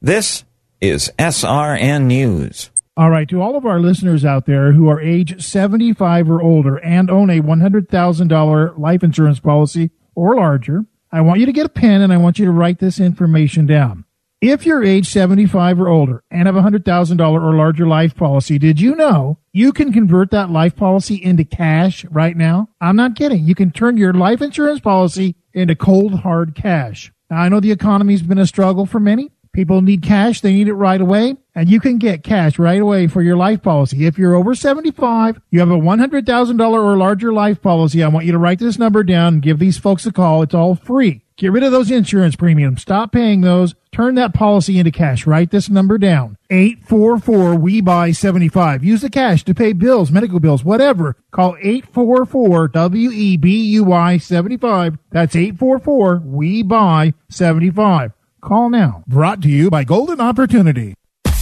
[0.00, 0.44] This
[0.80, 2.70] is SRN News.
[2.96, 6.78] All right, to all of our listeners out there who are age 75 or older
[6.78, 11.70] and own a $100,000 life insurance policy or larger, I want you to get a
[11.70, 14.05] pen and I want you to write this information down.
[14.42, 18.78] If you're age 75 or older and have a $100,000 or larger life policy, did
[18.78, 22.68] you know you can convert that life policy into cash right now?
[22.78, 23.44] I'm not kidding.
[23.44, 27.10] You can turn your life insurance policy into cold hard cash.
[27.30, 29.32] Now, I know the economy's been a struggle for many.
[29.54, 30.42] People need cash.
[30.42, 31.36] They need it right away.
[31.54, 34.04] And you can get cash right away for your life policy.
[34.04, 38.02] If you're over 75, you have a $100,000 or larger life policy.
[38.02, 40.42] I want you to write this number down and give these folks a call.
[40.42, 41.22] It's all free.
[41.38, 42.80] Get rid of those insurance premiums.
[42.80, 43.74] Stop paying those.
[43.92, 45.26] Turn that policy into cash.
[45.26, 46.38] Write this number down.
[46.48, 48.82] 844 We Buy 75.
[48.82, 51.14] Use the cash to pay bills, medical bills, whatever.
[51.32, 53.36] Call 844 We
[53.84, 54.98] Buy 75.
[55.10, 58.12] That's 844 We Buy 75.
[58.40, 59.04] Call now.
[59.06, 60.94] Brought to you by Golden Opportunity.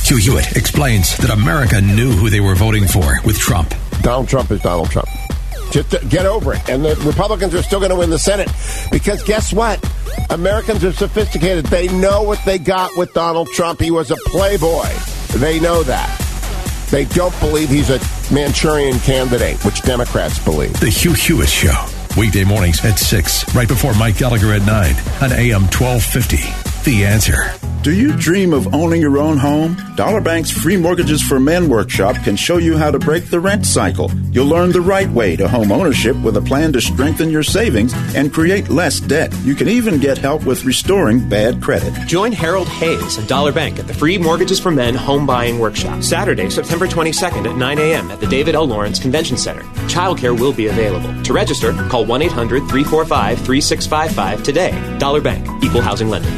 [0.02, 3.72] Hugh Hewitt explains that America knew who they were voting for with Trump.
[4.02, 5.08] Donald Trump is Donald Trump.
[5.74, 6.68] Just get over it.
[6.68, 8.48] And the Republicans are still going to win the Senate
[8.92, 9.84] because guess what?
[10.30, 11.66] Americans are sophisticated.
[11.66, 13.80] They know what they got with Donald Trump.
[13.80, 14.86] He was a playboy.
[15.38, 16.20] They know that.
[16.92, 17.98] They don't believe he's a
[18.32, 20.78] Manchurian candidate, which Democrats believe.
[20.78, 21.86] The Hugh Hewitt Show.
[22.16, 26.36] Weekday mornings at 6, right before Mike Gallagher at 9 on AM 1250.
[26.88, 27.73] The answer.
[27.84, 29.76] Do you dream of owning your own home?
[29.94, 33.66] Dollar Bank's free mortgages for men workshop can show you how to break the rent
[33.66, 34.10] cycle.
[34.32, 37.92] You'll learn the right way to home ownership with a plan to strengthen your savings
[38.16, 39.34] and create less debt.
[39.42, 41.92] You can even get help with restoring bad credit.
[42.06, 46.02] Join Harold Hayes of Dollar Bank at the free Mortgages for Men home buying workshop,
[46.02, 48.10] Saturday, September 22nd at 9 a.m.
[48.10, 48.66] at the David L.
[48.66, 49.60] Lawrence Convention Center.
[49.88, 51.22] Childcare will be available.
[51.24, 54.98] To register, call 1 800 345 3655 today.
[54.98, 56.30] Dollar Bank, Equal Housing Lender.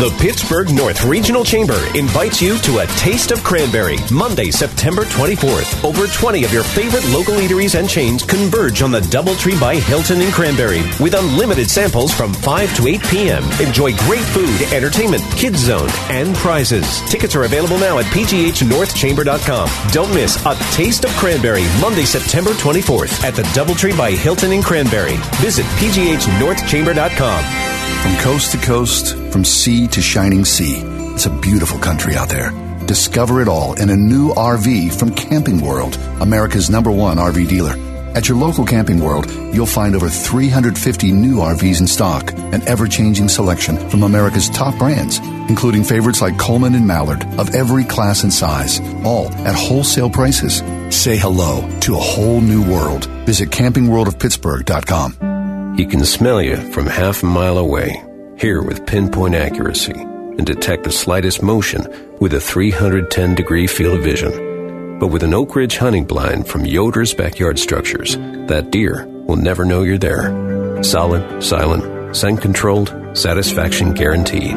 [0.00, 5.84] The Pittsburgh North Regional Chamber invites you to a Taste of Cranberry, Monday, September 24th.
[5.84, 10.22] Over 20 of your favorite local eateries and chains converge on the Doubletree by Hilton
[10.22, 13.44] in Cranberry with unlimited samples from 5 to 8 p.m.
[13.60, 17.02] Enjoy great food, entertainment, kids zone, and prizes.
[17.02, 19.68] Tickets are available now at pghnorthchamber.com.
[19.92, 24.62] Don't miss a Taste of Cranberry, Monday, September 24th at the Doubletree by Hilton in
[24.62, 25.18] Cranberry.
[25.42, 27.69] Visit pghnorthchamber.com.
[28.02, 30.82] From coast to coast, from sea to shining sea,
[31.14, 32.50] it's a beautiful country out there.
[32.86, 37.74] Discover it all in a new RV from Camping World, America's number one RV dealer.
[38.16, 42.88] At your local Camping World, you'll find over 350 new RVs in stock, an ever
[42.88, 48.24] changing selection from America's top brands, including favorites like Coleman and Mallard of every class
[48.24, 50.62] and size, all at wholesale prices.
[50.94, 53.06] Say hello to a whole new world.
[53.26, 55.29] Visit campingworldofpittsburgh.com.
[55.76, 58.02] He can smell you from half a mile away,
[58.36, 61.86] hear with pinpoint accuracy, and detect the slightest motion
[62.18, 64.98] with a 310 degree field of vision.
[64.98, 68.16] But with an Oak Ridge hunting blind from Yoder's Backyard Structures,
[68.48, 70.82] that deer will never know you're there.
[70.82, 74.56] Solid, silent, scent controlled, satisfaction guaranteed.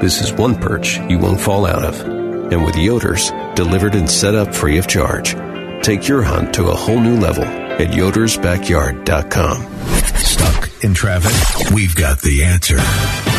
[0.00, 2.00] This is one perch you won't fall out of.
[2.00, 5.34] And with Yoder's, delivered and set up free of charge.
[5.84, 9.95] Take your hunt to a whole new level at yodersbackyard.com.
[10.16, 11.72] Stuck in traffic?
[11.72, 13.35] We've got the answer.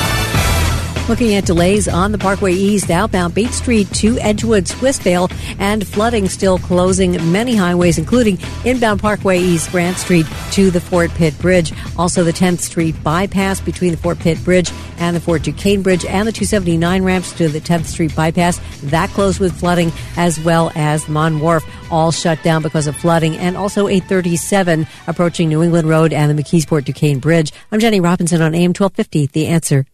[1.08, 6.28] Looking at delays on the Parkway East outbound Beach Street to Edgewood, Swissvale, and flooding
[6.28, 11.72] still closing many highways, including inbound Parkway East Grant Street to the Fort Pitt Bridge.
[11.98, 16.04] Also, the 10th Street bypass between the Fort Pitt Bridge and the Fort Duquesne Bridge,
[16.04, 18.60] and the 279 ramps to the 10th Street bypass.
[18.84, 23.38] That closed with flooding, as well as Mon Wharf, all shut down because of flooding,
[23.38, 27.54] and also 837 approaching New England Road and the McKeesport Duquesne Bridge.
[27.72, 29.86] I'm Jenny Robinson on AM 1250, The Answer.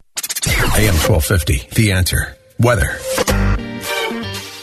[0.75, 2.35] AM 1250, The Answer.
[2.59, 2.97] Weather.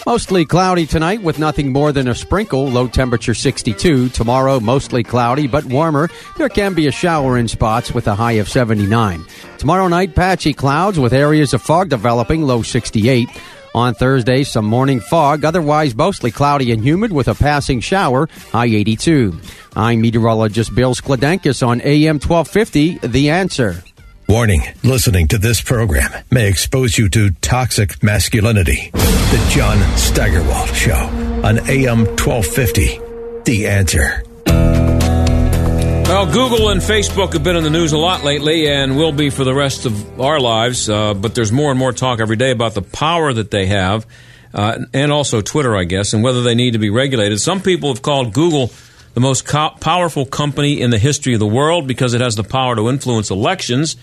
[0.05, 2.67] Mostly cloudy tonight with nothing more than a sprinkle.
[2.67, 4.09] Low temperature 62.
[4.09, 6.09] Tomorrow, mostly cloudy but warmer.
[6.37, 9.25] There can be a shower in spots with a high of 79.
[9.59, 12.43] Tomorrow night, patchy clouds with areas of fog developing.
[12.43, 13.29] Low 68.
[13.77, 18.67] On Thursday, some morning fog, otherwise mostly cloudy and humid with a passing shower, high
[18.67, 19.39] 82.
[19.77, 23.85] I'm meteorologist Bill Skladankus on AM 1250, The Answer.
[24.31, 28.91] Warning listening to this program may expose you to toxic masculinity.
[28.93, 33.01] The John Steigerwald Show on AM 1250.
[33.43, 34.23] The answer.
[34.47, 39.31] Well, Google and Facebook have been in the news a lot lately and will be
[39.31, 42.53] for the rest of our lives, uh, but there's more and more talk every day
[42.53, 44.07] about the power that they have,
[44.55, 47.41] uh, and also Twitter, I guess, and whether they need to be regulated.
[47.41, 48.71] Some people have called Google
[49.15, 52.45] the most co- powerful company in the history of the world because it has the
[52.45, 53.97] power to influence elections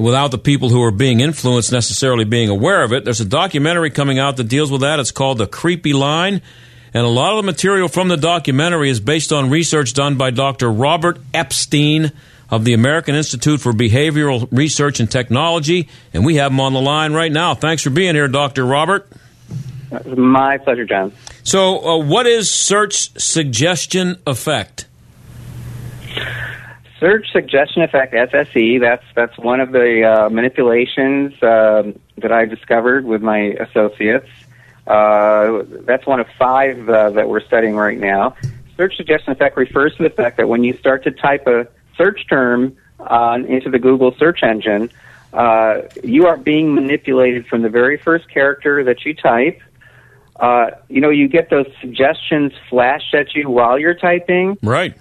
[0.00, 3.04] without the people who are being influenced necessarily being aware of it.
[3.04, 4.98] There's a documentary coming out that deals with that.
[4.98, 6.40] It's called The Creepy Line.
[6.94, 10.30] And a lot of the material from the documentary is based on research done by
[10.30, 10.72] Dr.
[10.72, 12.12] Robert Epstein
[12.48, 15.88] of the American Institute for Behavioral Research and Technology.
[16.14, 17.54] And we have him on the line right now.
[17.54, 18.64] Thanks for being here, Dr.
[18.64, 19.06] Robert.
[20.06, 21.12] My pleasure, John.
[21.42, 24.86] So, uh, what is search suggestion effect?
[27.00, 28.78] Search suggestion effect (SSE).
[28.78, 34.28] That's that's one of the uh, manipulations um, that I discovered with my associates.
[34.86, 38.36] Uh, that's one of five uh, that we're studying right now.
[38.76, 42.26] Search suggestion effect refers to the fact that when you start to type a search
[42.28, 42.76] term
[43.48, 44.90] into the Google search engine,
[45.32, 49.60] uh, you are being manipulated from the very first character that you type.
[50.36, 54.58] Uh, you know, you get those suggestions flashed at you while you're typing.
[54.62, 54.94] Right.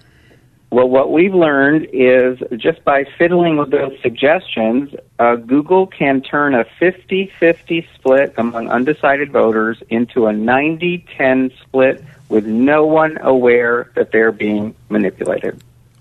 [0.71, 6.53] Well, what we've learned is just by fiddling with those suggestions, uh, Google can turn
[6.53, 13.17] a 50 50 split among undecided voters into a 90 10 split with no one
[13.21, 15.60] aware that they're being manipulated.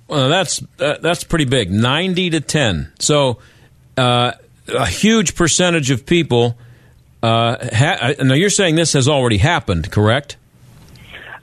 [0.09, 2.90] Well, that's uh, that's pretty big, ninety to ten.
[2.98, 3.38] So,
[3.96, 4.33] uh,
[4.66, 6.57] a huge percentage of people.
[7.22, 10.37] Uh, ha- now, you're saying this has already happened, correct?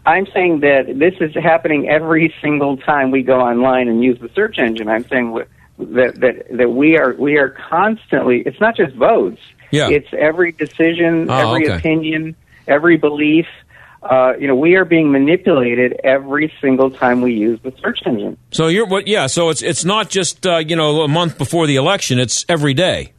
[0.06, 4.30] I'm saying that this is happening every single time we go online and use the
[4.36, 4.88] search engine.
[4.88, 5.34] I'm saying
[5.80, 8.42] that that that we are we are constantly.
[8.46, 9.42] It's not just votes.
[9.72, 9.90] Yeah.
[9.90, 11.76] It's every decision, Oh, every okay.
[11.78, 12.36] opinion,
[12.68, 13.48] every belief.
[14.04, 18.38] Uh, you know, we are being manipulated every single time we use the search engine.
[18.52, 19.08] So you're what?
[19.08, 19.26] Yeah.
[19.26, 22.20] So it's it's not just uh, you know a month before the election.
[22.20, 23.14] It's every day,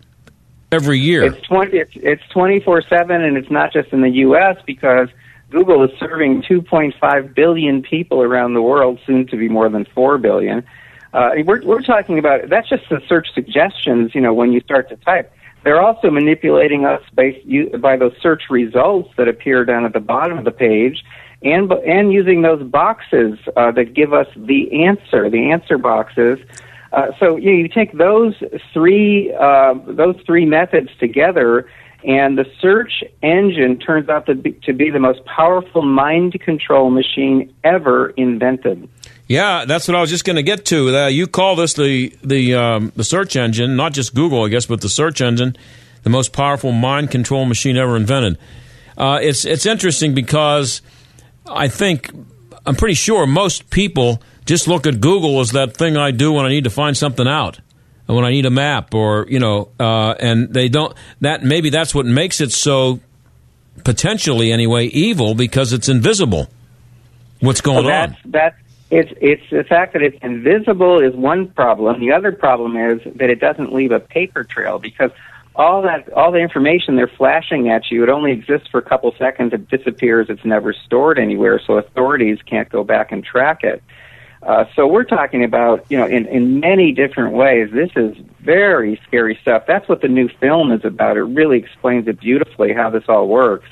[0.71, 1.25] every year.
[1.25, 1.79] It's twenty.
[1.79, 4.57] It's it's twenty four seven, and it's not just in the U.S.
[4.65, 5.09] because
[5.51, 9.69] Google is serving two point five billion people around the world, soon to be more
[9.69, 10.65] than four billion.
[11.13, 14.15] Uh, we're we're talking about that's just the search suggestions.
[14.15, 15.33] You know, when you start to type,
[15.63, 17.47] they're also manipulating us based
[17.81, 21.05] by those search results that appear down at the bottom of the page.
[21.43, 26.39] And, and using those boxes uh, that give us the answer, the answer boxes,
[26.93, 28.35] uh, so you, know, you take those
[28.73, 31.69] three uh, those three methods together,
[32.07, 36.89] and the search engine turns out to be, to be the most powerful mind control
[36.89, 38.89] machine ever invented.
[39.27, 40.97] Yeah, that's what I was just going to get to.
[40.97, 44.67] Uh, you call this the the um, the search engine, not just Google, I guess,
[44.67, 45.57] but the search engine,
[46.05, 48.39] the most powerful mind control machine ever invented.
[48.97, 50.81] Uh, it's it's interesting because
[51.45, 52.11] I think
[52.65, 56.47] I'm pretty sure most people just look at Google as that thing I do when
[56.47, 57.59] I need to find something out,
[58.07, 60.95] when I need a map, or you know, uh, and they don't.
[61.21, 63.01] That maybe that's what makes it so
[63.85, 66.49] potentially anyway evil because it's invisible.
[67.41, 68.11] What's going Well, on?
[68.11, 68.57] that's, That's
[68.91, 72.01] it's it's the fact that it's invisible is one problem.
[72.01, 75.11] The other problem is that it doesn't leave a paper trail because
[75.55, 79.13] all that all the information they're flashing at you it only exists for a couple
[79.19, 79.53] seconds.
[79.53, 80.29] It disappears.
[80.31, 83.83] It's never stored anywhere, so authorities can't go back and track it.
[84.47, 87.69] Uh, so we're talking about, you know, in, in many different ways.
[87.73, 89.65] This is very scary stuff.
[89.67, 91.17] That's what the new film is about.
[91.17, 93.69] It really explains it beautifully how this all works.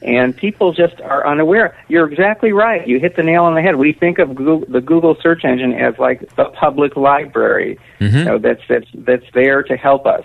[0.00, 1.76] And people just are unaware.
[1.88, 2.86] You're exactly right.
[2.86, 3.76] You hit the nail on the head.
[3.76, 7.78] We think of Google, the Google search engine as like the public library,
[8.18, 10.24] you know, that's that's that's there to help us.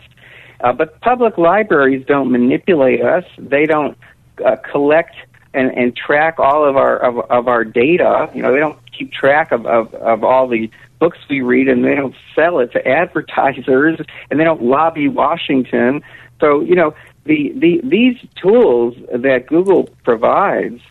[0.61, 3.25] Uh, but public libraries don't manipulate us.
[3.37, 3.97] They don't
[4.45, 5.15] uh, collect
[5.53, 8.29] and, and track all of our of, of our data.
[8.33, 11.83] You know, they don't keep track of, of, of all the books we read, and
[11.83, 16.01] they don't sell it to advertisers, and they don't lobby Washington.
[16.39, 16.93] So you know,
[17.25, 20.81] the, the these tools that Google provides,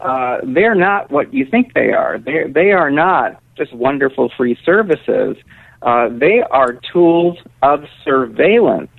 [0.00, 2.18] uh, they're not what you think they are.
[2.18, 5.36] They they are not just wonderful free services.
[5.82, 8.90] Uh, they are tools of surveillance.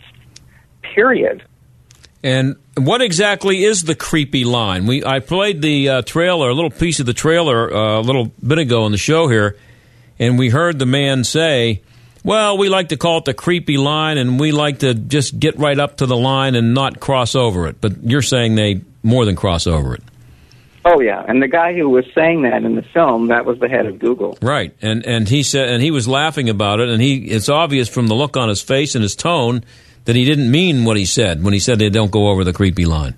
[0.82, 1.44] Period.
[2.26, 4.88] And what exactly is the creepy line?
[4.88, 8.32] We I played the uh, trailer, a little piece of the trailer, uh, a little
[8.46, 9.58] bit ago on the show here,
[10.18, 11.84] and we heard the man say,
[12.24, 15.60] "Well, we like to call it the creepy line, and we like to just get
[15.60, 19.24] right up to the line and not cross over it." But you're saying they more
[19.26, 20.02] than cross over it.
[20.84, 23.70] Oh yeah, and the guy who was saying that in the film, that was the
[23.70, 24.36] head of Google.
[24.42, 27.88] Right, and and he said, and he was laughing about it, and he it's obvious
[27.88, 29.64] from the look on his face and his tone
[30.06, 32.54] that he didn't mean what he said when he said they don't go over the
[32.54, 33.16] creepy line.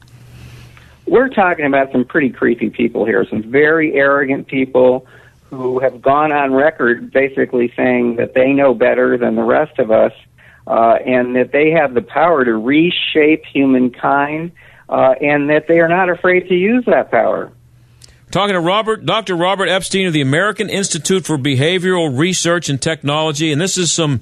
[1.06, 5.08] We're talking about some pretty creepy people here, some very arrogant people
[5.50, 9.92] who have gone on record basically saying that they know better than the rest of
[9.92, 10.12] us,
[10.66, 14.52] uh, and that they have the power to reshape humankind,
[14.90, 17.52] uh, and that they are not afraid to use that power.
[18.30, 19.38] Talking to Robert, Dr.
[19.38, 24.22] Robert Epstein of the American Institute for Behavioral Research and Technology, and this is some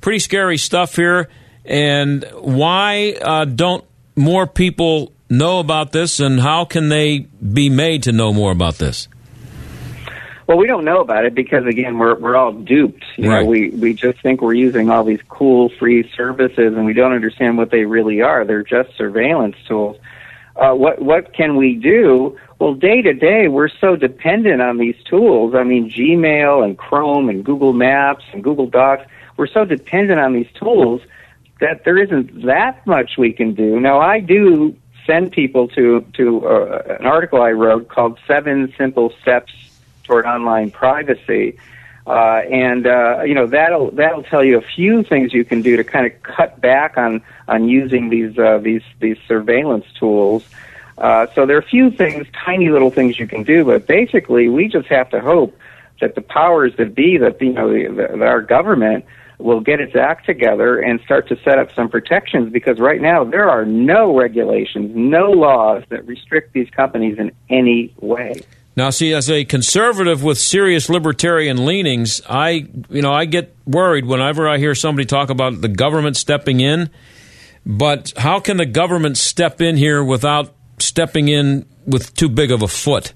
[0.00, 1.28] pretty scary stuff here.
[1.70, 3.84] And why uh, don't
[4.16, 8.74] more people know about this, and how can they be made to know more about
[8.74, 9.06] this?
[10.48, 13.04] Well, we don't know about it because again, we're we're all duped.
[13.16, 13.42] You Right.
[13.42, 17.12] know, we we just think we're using all these cool free services, and we don't
[17.12, 18.44] understand what they really are.
[18.44, 19.96] They're just surveillance tools.
[20.56, 22.36] Uh, what what can we do?
[22.58, 25.54] Well, day to day, we're so dependent on these tools.
[25.54, 29.04] I mean, Gmail and Chrome and Google Maps and Google Docs.
[29.36, 31.00] We're so dependent on these tools
[31.60, 33.78] that there isn't that much we can do.
[33.80, 39.12] Now, I do send people to to uh, an article I wrote called Seven Simple
[39.22, 39.52] Steps
[40.04, 41.58] Toward Online Privacy.
[42.06, 45.76] Uh, and uh, you know that'll that'll tell you a few things you can do
[45.76, 50.44] to kind of cut back on on using these uh, these these surveillance tools.
[50.98, 54.48] Uh, so there are a few things, tiny little things you can do, but basically
[54.48, 55.56] we just have to hope
[56.00, 59.04] that the powers that be, that you know the, the, our government
[59.42, 63.24] will get its act together and start to set up some protections because right now
[63.24, 68.40] there are no regulations, no laws that restrict these companies in any way.
[68.76, 74.06] Now, see, as a conservative with serious libertarian leanings, I, you know, I get worried
[74.06, 76.90] whenever I hear somebody talk about the government stepping in.
[77.66, 82.62] But how can the government step in here without stepping in with too big of
[82.62, 83.12] a foot?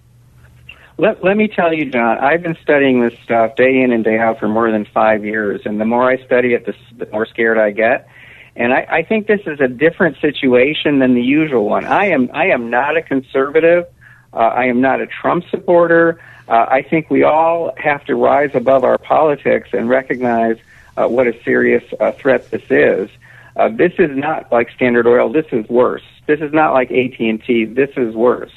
[0.97, 4.19] Let, let me tell you, John, I've been studying this stuff day in and day
[4.19, 7.27] out for more than five years, and the more I study it, the, the more
[7.27, 8.09] scared I get.
[8.55, 11.85] And I, I think this is a different situation than the usual one.
[11.85, 13.87] I am I am not a conservative.
[14.33, 16.21] Uh, I am not a Trump supporter.
[16.47, 20.59] Uh, I think we all have to rise above our politics and recognize
[20.97, 23.11] uh, what a serious uh, threat this is.
[23.57, 25.33] Uh, this is not like Standard Oil.
[25.33, 26.03] This is worse.
[26.27, 27.65] This is not like AT and T.
[27.65, 28.53] This is worse.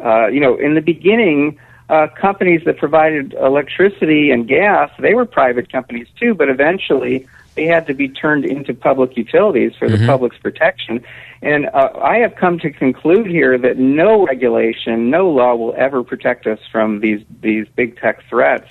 [0.00, 1.58] Uh, you know, in the beginning,
[1.88, 7.64] uh, companies that provided electricity and gas, they were private companies too, but eventually they
[7.64, 10.06] had to be turned into public utilities for the Mhm.
[10.06, 11.02] public's protection.
[11.42, 16.02] And uh, I have come to conclude here that no regulation, no law will ever
[16.04, 18.68] protect us from these these big tech threats.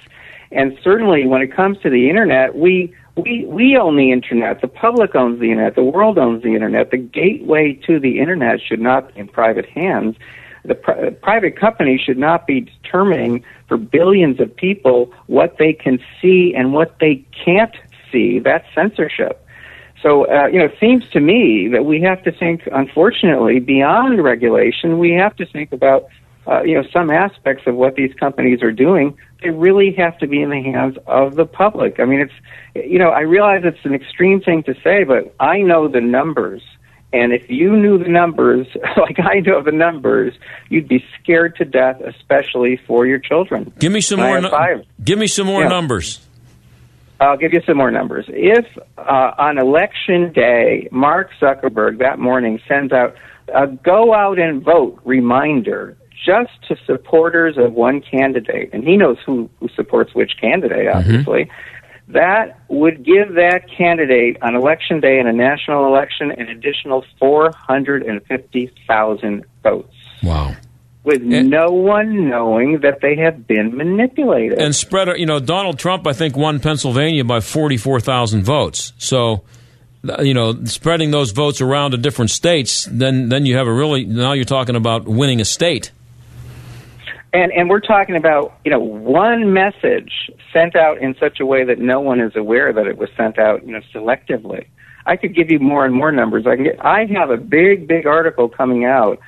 [0.51, 4.61] And certainly, when it comes to the internet, we we we own the internet.
[4.61, 5.75] The public owns the internet.
[5.75, 6.91] The world owns the internet.
[6.91, 10.15] The gateway to the internet should not be in private hands.
[10.67, 15.99] The pri- private companies should not be determining for billions of people what they can
[16.21, 17.75] see and what they can't
[18.11, 18.39] see.
[18.39, 19.43] That's censorship.
[20.01, 24.23] So, uh, you know, it seems to me that we have to think, unfortunately, beyond
[24.23, 24.99] regulation.
[24.99, 26.07] We have to think about,
[26.45, 29.17] uh, you know, some aspects of what these companies are doing.
[29.41, 31.99] They really have to be in the hands of the public.
[31.99, 35.61] I mean, it's, you know, I realize it's an extreme thing to say, but I
[35.61, 36.61] know the numbers.
[37.17, 40.33] And if you knew the numbers, like I know the numbers,
[40.69, 43.71] you'd be scared to death, especially for your children.
[43.79, 44.41] Give me some more.
[44.49, 44.85] five.
[45.03, 45.69] give me some more Yeah.
[45.69, 46.19] numbers.
[47.19, 48.25] I'll give you some more numbers.
[48.29, 48.65] If
[48.97, 53.15] uh, on election day, Mark Zuckerberg that morning sends out
[53.53, 59.17] a go out and vote reminder just to supporters of one candidate, and he knows
[59.25, 61.49] who, who supports which candidate, obviously,
[62.09, 69.45] that would give that candidate on election day in a national election an additional 450,000
[69.61, 69.93] votes.
[70.23, 70.55] Wow.
[71.03, 74.59] With no one knowing that they have been manipulated.
[74.59, 78.91] And spread, you know, Donald Trump, I think, won Pennsylvania by 44,000 votes.
[78.97, 79.43] So,
[80.19, 84.03] you know, spreading those votes around to different states, then, then you have a really,
[84.05, 85.91] now you're talking about winning a state.
[87.37, 91.63] And and we're talking about you know one message sent out in such a way
[91.63, 94.65] that no one is aware that it was sent out you know selectively.
[95.05, 96.47] I could give you more and more numbers.
[96.47, 96.83] I can get.
[96.83, 99.19] I have a big big article coming out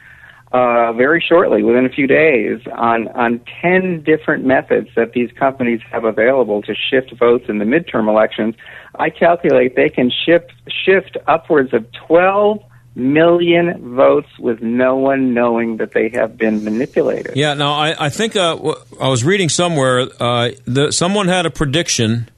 [0.51, 5.80] uh, very shortly, within a few days, on on ten different methods that these companies
[5.91, 8.55] have available to shift votes in the midterm elections.
[8.95, 12.64] I calculate they can shift shift upwards of twelve
[13.00, 17.36] million votes with no one knowing that they have been manipulated.
[17.36, 18.58] Yeah, now I, I think uh,
[19.00, 22.30] was reading somewhere uh, the, someone had a prediction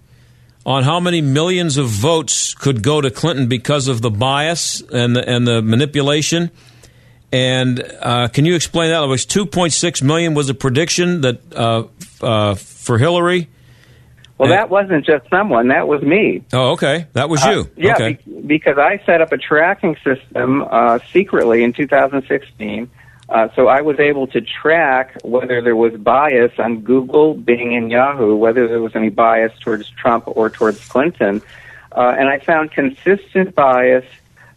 [0.65, 5.15] on how many millions of votes could go to Clinton because of the bias and
[5.15, 6.51] the, and the manipulation.
[7.31, 9.03] And uh, can you explain that?
[9.03, 11.85] It was 2.6 million was a prediction that uh,
[12.21, 13.47] uh, for Hillary.
[14.41, 16.43] Well, that wasn't just someone; that was me.
[16.53, 17.61] Oh, okay, that was you.
[17.61, 18.13] Uh, yeah, okay.
[18.25, 22.89] be- because I set up a tracking system uh, secretly in 2016.
[23.29, 27.89] Uh, so I was able to track whether there was bias on Google, Bing, and
[27.89, 31.41] Yahoo, whether there was any bias towards Trump or towards Clinton.
[31.93, 34.03] Uh, and I found consistent bias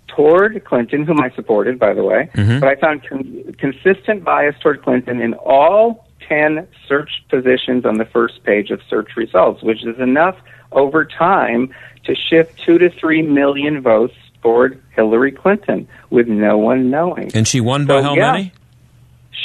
[0.08, 2.28] toward Clinton, whom I supported, by the way.
[2.34, 2.60] Mhm.
[2.60, 8.04] But I found con- consistent bias toward Clinton in all 10 search positions on the
[8.04, 10.36] first page of search results, which is enough
[10.72, 11.72] over time
[12.04, 17.30] to shift two to three million votes toward Hillary Clinton with no one knowing.
[17.34, 18.32] And she won by So, how yeah.
[18.32, 18.52] many?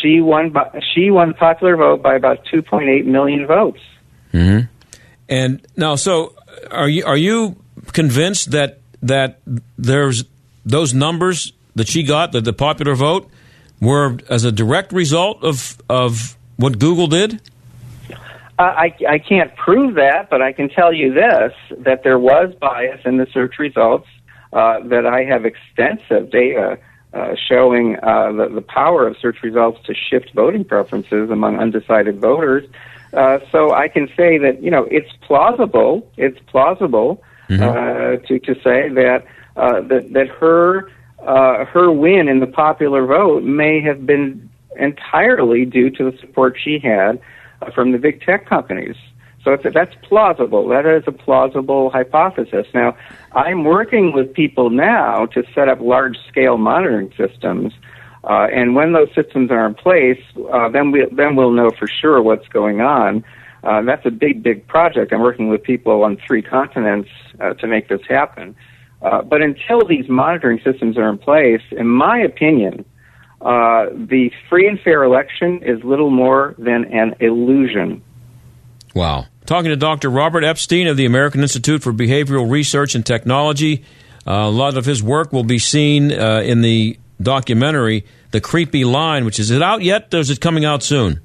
[0.01, 0.51] She won.
[0.51, 3.81] By, she won popular vote by about 2.8 million votes.
[4.33, 4.67] Mm-hmm.
[5.27, 6.33] And now, so
[6.71, 7.55] are you are you
[7.91, 9.39] convinced that that
[9.77, 10.23] there's
[10.65, 13.29] those numbers that she got, that the popular vote,
[13.79, 17.41] were as a direct result of of what Google did?
[18.11, 18.15] Uh,
[18.57, 23.01] I, I can't prove that, but I can tell you this: that there was bias
[23.05, 24.07] in the search results.
[24.51, 26.79] Uh, that I have extensive data
[27.13, 32.19] uh, showing uh, the, the power of search results to shift voting preferences among undecided
[32.19, 32.67] voters.
[33.13, 36.11] Uh, so I can say that you know it's plausible.
[36.17, 39.23] It's plausible uh, to to say that
[39.55, 45.65] uh, that that her uh, her win in the popular vote may have been entirely
[45.65, 47.19] due to the support she had
[47.61, 48.95] uh, from the big tech companies.
[49.43, 50.67] So that's plausible.
[50.67, 52.67] That is a plausible hypothesis.
[52.73, 52.97] Now,
[53.31, 57.73] I'm working with people now to set up large-scale monitoring systems,
[58.25, 61.87] uh, and when those systems are in place, uh, then we then we'll know for
[61.87, 63.23] sure what's going on.
[63.63, 65.13] Uh, that's a big, big project.
[65.13, 67.09] I'm working with people on three continents
[67.39, 68.55] uh, to make this happen.
[69.01, 72.85] Uh, but until these monitoring systems are in place, in my opinion,
[73.41, 78.01] uh, the free and fair election is little more than an illusion.
[78.93, 79.27] Wow.
[79.45, 80.09] Talking to Dr.
[80.09, 83.83] Robert Epstein of the American Institute for Behavioral Research and Technology.
[84.27, 88.85] Uh, a lot of his work will be seen uh, in the documentary, The Creepy
[88.85, 90.13] Line, which is it out yet?
[90.13, 91.21] Or is it coming out soon?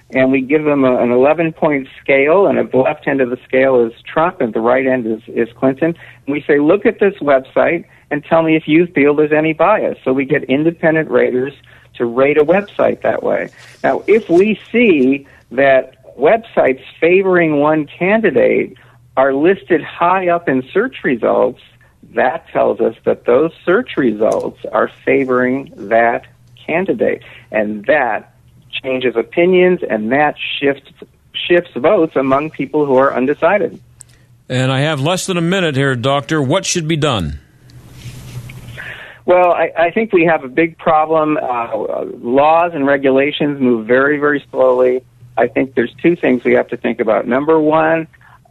[0.10, 2.48] and we give them a, an 11 point scale.
[2.48, 5.22] And at the left end of the scale is Trump, and the right end is
[5.28, 5.96] is Clinton.
[6.26, 9.54] And we say, look at this website and tell me if you feel there's any
[9.54, 9.98] bias.
[10.04, 11.54] So we get independent raters
[11.96, 13.50] to rate a website that way.
[13.84, 18.78] Now, if we see that websites favoring one candidate
[19.18, 21.62] are listed high up in search results,
[22.16, 26.26] that tells us that those search results are favoring that
[26.66, 27.24] candidate.
[27.52, 28.36] And that
[28.72, 30.92] changes opinions and that shifts
[31.34, 33.82] shifts votes among people who are undecided.
[34.50, 36.42] And I have less than a minute here, Doctor.
[36.42, 37.40] What should be done?
[39.26, 41.38] Well, I, I think we have a big problem.
[41.38, 45.04] Uh, laws and regulations move very, very slowly.
[45.38, 47.26] I think there's two things we have to think about.
[47.26, 48.08] Number one,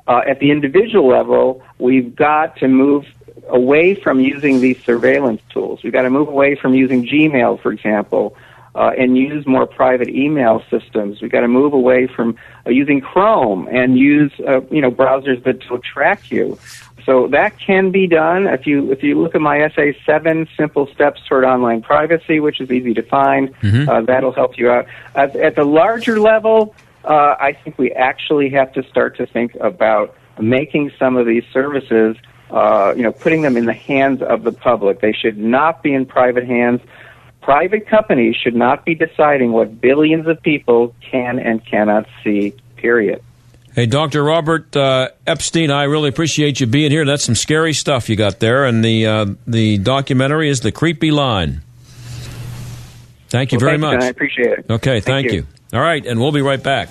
[0.07, 3.05] uh, at the individual level, we've got to move
[3.49, 5.83] away from using these surveillance tools.
[5.83, 8.37] We've got to move away from using Gmail, for example,
[8.75, 11.21] uh, and use more private email systems.
[11.21, 12.37] We've got to move away from
[12.67, 16.59] uh, using Chrome and use uh, you know browsers that will track you.
[17.05, 20.87] So that can be done if you if you look at my essay, seven simple
[20.95, 23.53] steps toward online privacy, which is easy to find.
[23.61, 23.89] Mhm.
[23.89, 24.87] Uh, that'll help you out.
[25.15, 26.75] At, at the larger level,
[27.05, 31.45] uh, I think we actually have to start to think about making some of these
[31.53, 32.17] services,
[32.53, 35.01] uh, you know, putting them in the hands of the public.
[35.01, 36.81] They should not be in private hands.
[37.41, 43.23] Private companies should not be deciding what billions of people can and cannot see, period.
[43.75, 44.23] Hey, Dr.
[44.23, 47.07] Robert uh, Epstein, I really appreciate you being here.
[47.07, 51.11] That's some scary stuff you got there, and the uh, the documentary is the creepy
[51.11, 51.63] line.
[53.29, 54.01] Thank you Well, very thank much.
[54.01, 54.03] Ken.
[54.03, 54.67] I appreciate it.
[54.69, 55.33] Okay, thank, you.
[55.33, 55.47] you.
[55.73, 56.91] All right, and we'll be right back.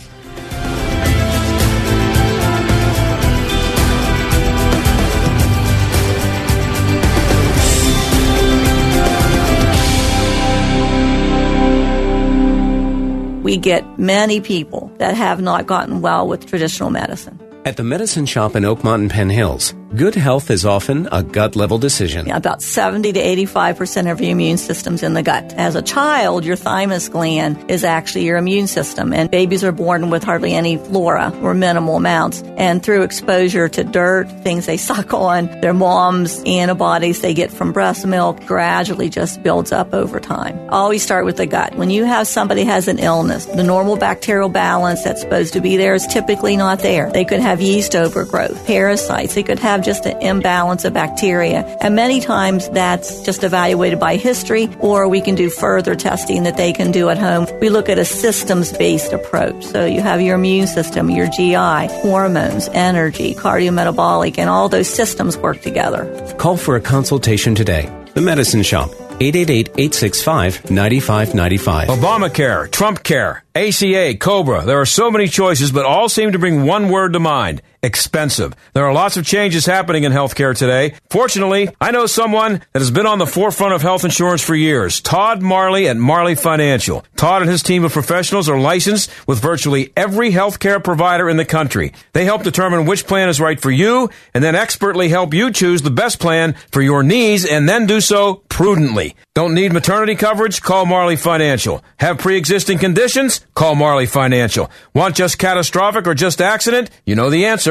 [13.51, 17.37] We get many people that have not gotten well with traditional medicine.
[17.65, 21.55] At the medicine shop in Oakmont and Penn Hills, good health is often a gut
[21.55, 22.25] level decision.
[22.25, 25.53] Yeah, about 70 to 85% of your immune system's in the gut.
[25.57, 30.09] As a child, your thymus gland is actually your immune system, and babies are born
[30.09, 32.41] with hardly any flora or minimal amounts.
[32.57, 37.71] And through exposure to dirt, things they suck on, their mom's antibodies they get from
[37.71, 40.59] breast milk gradually just builds up over time.
[40.69, 41.75] Always start with the gut.
[41.75, 45.77] When you have somebody has an illness, the normal bacterial balance that's supposed to be
[45.77, 47.11] there is typically not there.
[47.11, 49.35] They could have yeast overgrowth, parasites.
[49.35, 51.65] They could have just an imbalance of bacteria.
[51.81, 56.57] And many times that's just evaluated by history, or we can do further testing that
[56.57, 57.47] they can do at home.
[57.59, 59.65] We look at a systems based approach.
[59.65, 65.37] So you have your immune system, your GI, hormones, energy, cardiometabolic, and all those systems
[65.37, 66.35] work together.
[66.37, 67.89] Call for a consultation today.
[68.13, 71.85] The Medicine Shop, 888-865-9595.
[71.85, 74.65] Obamacare, Trump Care, ACA, Cobra.
[74.65, 78.53] There are so many choices, but all seem to bring one word to mind expensive.
[78.73, 80.95] There are lots of changes happening in healthcare today.
[81.09, 85.01] Fortunately, I know someone that has been on the forefront of health insurance for years
[85.01, 87.03] Todd Marley at Marley Financial.
[87.15, 91.45] Todd and his team of professionals are licensed with virtually every healthcare provider in the
[91.45, 91.93] country.
[92.13, 95.81] They help determine which plan is right for you and then expertly help you choose
[95.81, 99.15] the best plan for your needs and then do so prudently.
[99.33, 100.61] Don't need maternity coverage?
[100.61, 101.83] Call Marley Financial.
[101.97, 103.45] Have pre-existing conditions?
[103.55, 104.69] Call Marley Financial.
[104.93, 106.89] Want just catastrophic or just accident?
[107.05, 107.70] You know the answer.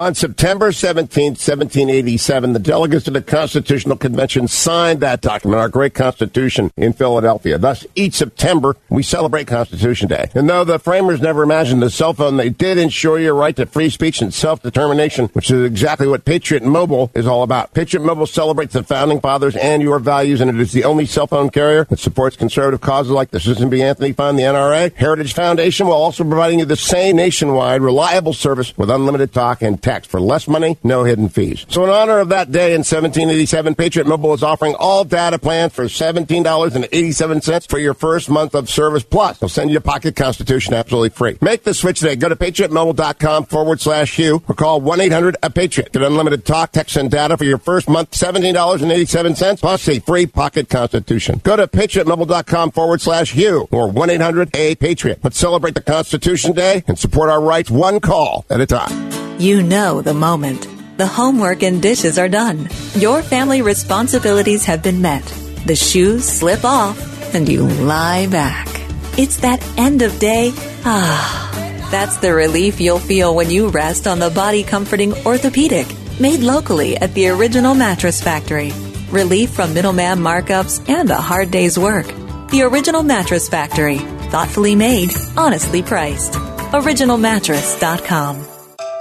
[0.00, 5.92] On September 17, 1787, the delegates of the Constitutional Convention signed that document, our great
[5.92, 7.58] Constitution, in Philadelphia.
[7.58, 10.30] Thus, each September, we celebrate Constitution Day.
[10.34, 13.66] And though the framers never imagined the cell phone, they did ensure your right to
[13.66, 17.74] free speech and self-determination, which is exactly what Patriot Mobile is all about.
[17.74, 21.26] Patriot Mobile celebrates the Founding Fathers and your values, and it is the only cell
[21.26, 23.82] phone carrier that supports conservative causes like the Susan B.
[23.82, 28.74] Anthony Fund, the NRA, Heritage Foundation, while also providing you the same nationwide, reliable service
[28.78, 31.66] with unlimited talk and text for less money, no hidden fees.
[31.68, 35.72] So in honor of that day in 1787, Patriot Mobile is offering all data plans
[35.72, 39.02] for $17.87 for your first month of service.
[39.02, 41.36] Plus, they'll send you a pocket constitution absolutely free.
[41.40, 42.14] Make the switch today.
[42.14, 45.90] Go to patriotmobile.com forward slash Hugh or call 1-800-A-PATRIOT.
[45.90, 50.68] Get unlimited talk, text, and data for your first month, $17.87 plus a free pocket
[50.68, 51.40] constitution.
[51.42, 55.18] Go to patriotmobile.com forward slash Hugh or 1-800-A-PATRIOT.
[55.24, 59.19] Let's celebrate the Constitution Day and support our rights one call at a time.
[59.40, 60.66] You know the moment.
[60.98, 62.68] The homework and dishes are done.
[62.92, 65.24] Your family responsibilities have been met.
[65.64, 68.68] The shoes slip off and you lie back.
[69.16, 70.52] It's that end of day.
[70.84, 71.88] Ah.
[71.90, 75.86] That's the relief you'll feel when you rest on the body comforting orthopedic
[76.20, 78.74] made locally at the original mattress factory.
[79.10, 82.04] Relief from middleman markups and a hard day's work.
[82.50, 84.00] The original mattress factory.
[84.28, 86.34] Thoughtfully made, honestly priced.
[86.34, 88.49] OriginalMattress.com.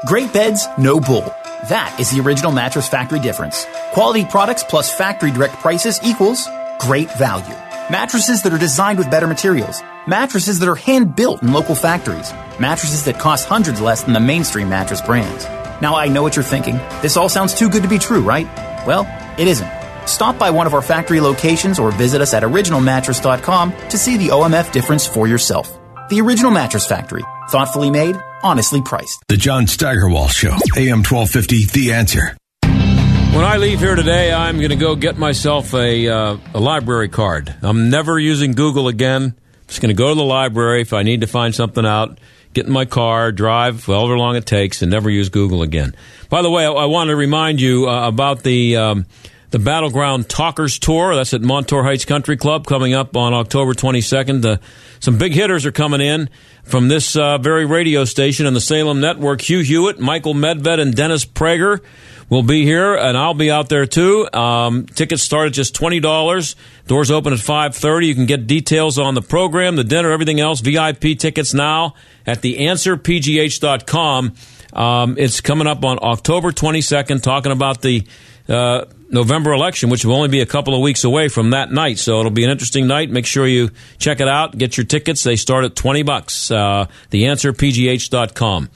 [0.05, 1.25] Great beds, no bull.
[1.67, 3.65] That is the original Mattress Factory difference.
[3.91, 6.47] Quality products plus factory direct prices equals
[6.79, 7.55] great value.
[7.91, 9.81] Mattresses that are designed with better materials.
[10.07, 12.31] Mattresses that are hand built in local factories.
[12.59, 15.43] Mattresses that cost hundreds less than the mainstream mattress brands.
[15.81, 16.77] Now I know what you're thinking.
[17.01, 18.45] This all sounds too good to be true, right?
[18.87, 19.05] Well,
[19.37, 19.69] it isn't.
[20.05, 24.29] Stop by one of our factory locations or visit us at originalmattress.com to see the
[24.29, 25.78] OMF difference for yourself.
[26.09, 27.23] The Original Mattress Factory.
[27.49, 29.23] Thoughtfully made, honestly priced.
[29.27, 32.35] The John Steigerwald Show, AM 1250, The Answer.
[32.63, 37.09] When I leave here today, I'm going to go get myself a, uh, a library
[37.09, 37.55] card.
[37.61, 39.35] I'm never using Google again.
[39.67, 42.19] Just going to go to the library if I need to find something out,
[42.55, 45.95] get in my car, drive however long it takes, and never use Google again.
[46.29, 49.05] By the way, I, I want to remind you uh, about the um,
[49.51, 51.15] the Battleground Talkers Tour.
[51.15, 54.45] That's at Montour Heights Country Club coming up on October 22nd.
[54.45, 54.57] Uh,
[54.99, 56.29] some big hitters are coming in
[56.63, 59.41] from this uh, very radio station and the Salem Network.
[59.41, 61.81] Hugh Hewitt, Michael Medved, and Dennis Prager
[62.29, 64.29] will be here, and I'll be out there too.
[64.31, 66.55] Um, tickets start at just twenty dollars.
[66.85, 68.07] Doors open at five thirty.
[68.07, 70.61] You can get details on the program, the dinner, everything else.
[70.61, 71.95] VIP tickets now
[72.25, 74.33] at theanswerpgh.com.
[74.71, 78.05] Um, it's coming up on October 22nd, talking about the
[78.49, 81.99] uh, November election, which will only be a couple of weeks away from that night.
[81.99, 83.09] So it'll be an interesting night.
[83.09, 84.57] Make sure you check it out.
[84.57, 85.23] Get your tickets.
[85.23, 86.51] They start at 20 bucks.
[86.51, 88.69] Uh, theanswerpgh.com.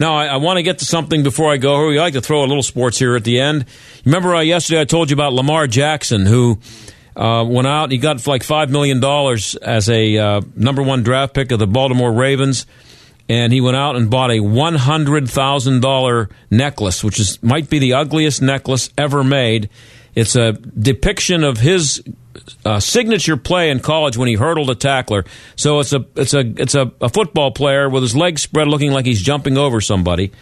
[0.00, 1.88] Now, I, I want to get to something before I go.
[1.88, 3.66] We like to throw a little sports here at the end.
[4.04, 6.58] Remember uh, yesterday I told you about Lamar Jackson, who
[7.14, 7.92] uh, went out.
[7.92, 9.02] He got like $5 million
[9.62, 12.66] as a uh, number one draft pick of the Baltimore Ravens
[13.28, 17.70] and he went out and bought a one hundred thousand dollar necklace, which is might
[17.70, 19.70] be the ugliest necklace ever made.
[20.14, 22.02] It's a depiction of his
[22.64, 25.24] uh, signature play in college when he hurdled a tackler.
[25.56, 28.92] So it's a it's a it's a, a football player with his legs spread, looking
[28.92, 30.32] like he's jumping over somebody.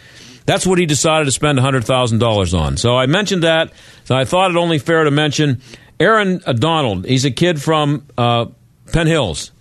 [0.45, 2.77] That's what he decided to spend hundred thousand dollars on.
[2.77, 3.71] So I mentioned that.
[4.03, 5.61] So I thought it only fair to mention
[5.99, 7.05] Aaron Donald.
[7.05, 8.47] He's a kid from uh,
[8.91, 9.53] Penn Hills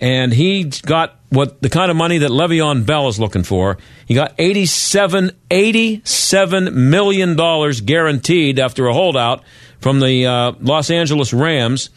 [0.00, 3.78] and he got what the kind of money that Le'Veon Bell is looking for.
[4.06, 9.42] He got 87, 87 million dollars guaranteed after a holdout
[9.80, 11.90] from the uh, Los Angeles Rams.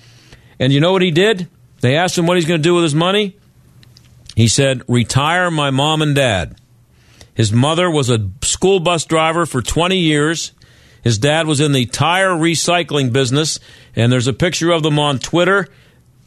[0.60, 1.48] And you know what he did?
[1.82, 3.36] They asked him what he's going to do with his money.
[4.36, 6.56] He said, "Retire my mom and dad."
[7.36, 10.52] His mother was a school bus driver for 20 years.
[11.04, 13.60] His dad was in the tire recycling business,
[13.96, 15.68] and there's a picture of them on Twitter,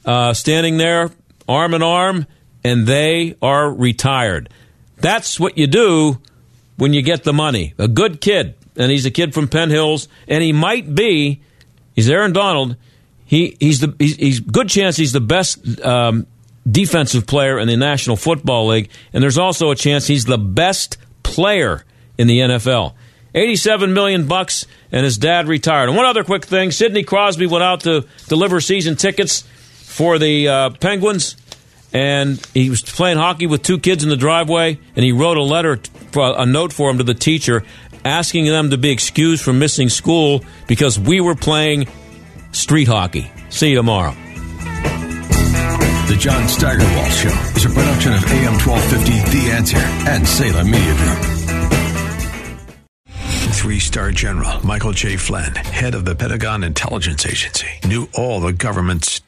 [0.05, 1.11] uh, standing there
[1.49, 2.27] arm in arm,
[2.67, 4.49] and they are retired.
[4.97, 6.19] That's what you do
[6.77, 7.75] when you get the money.
[7.79, 11.41] A good kid, and he's a kid from Penn Hills, and he might be.
[11.95, 12.77] He's Aaron Donald.
[13.25, 16.27] He he's the he's, he's good chance he's the best um,
[16.69, 20.99] defensive player in the National Football League, and there's also a chance he's the best
[21.23, 21.85] player
[22.19, 22.95] in the NFL.
[23.35, 25.89] 87 million bucks and his dad retired.
[25.89, 30.49] And one other quick thing, Sidney Crosby went out to deliver season tickets for the
[30.49, 31.37] uh, Penguins,
[31.97, 35.43] and he was playing hockey with two kids in the driveway, and he wrote a
[35.43, 35.81] letter,
[36.15, 37.63] a note for him to the teacher,
[38.05, 41.89] asking them to be excused from missing school because we were playing
[42.53, 43.31] street hockey.
[43.49, 44.11] See you tomorrow.
[46.09, 50.95] The John Steigerwald Show is a production of AM 1250 The Answer and Salem Media
[50.97, 51.37] Group.
[53.55, 55.17] Three star general Michael J.
[55.17, 59.23] Flynn, head of the Pentagon Intelligence Agency, knew all the government's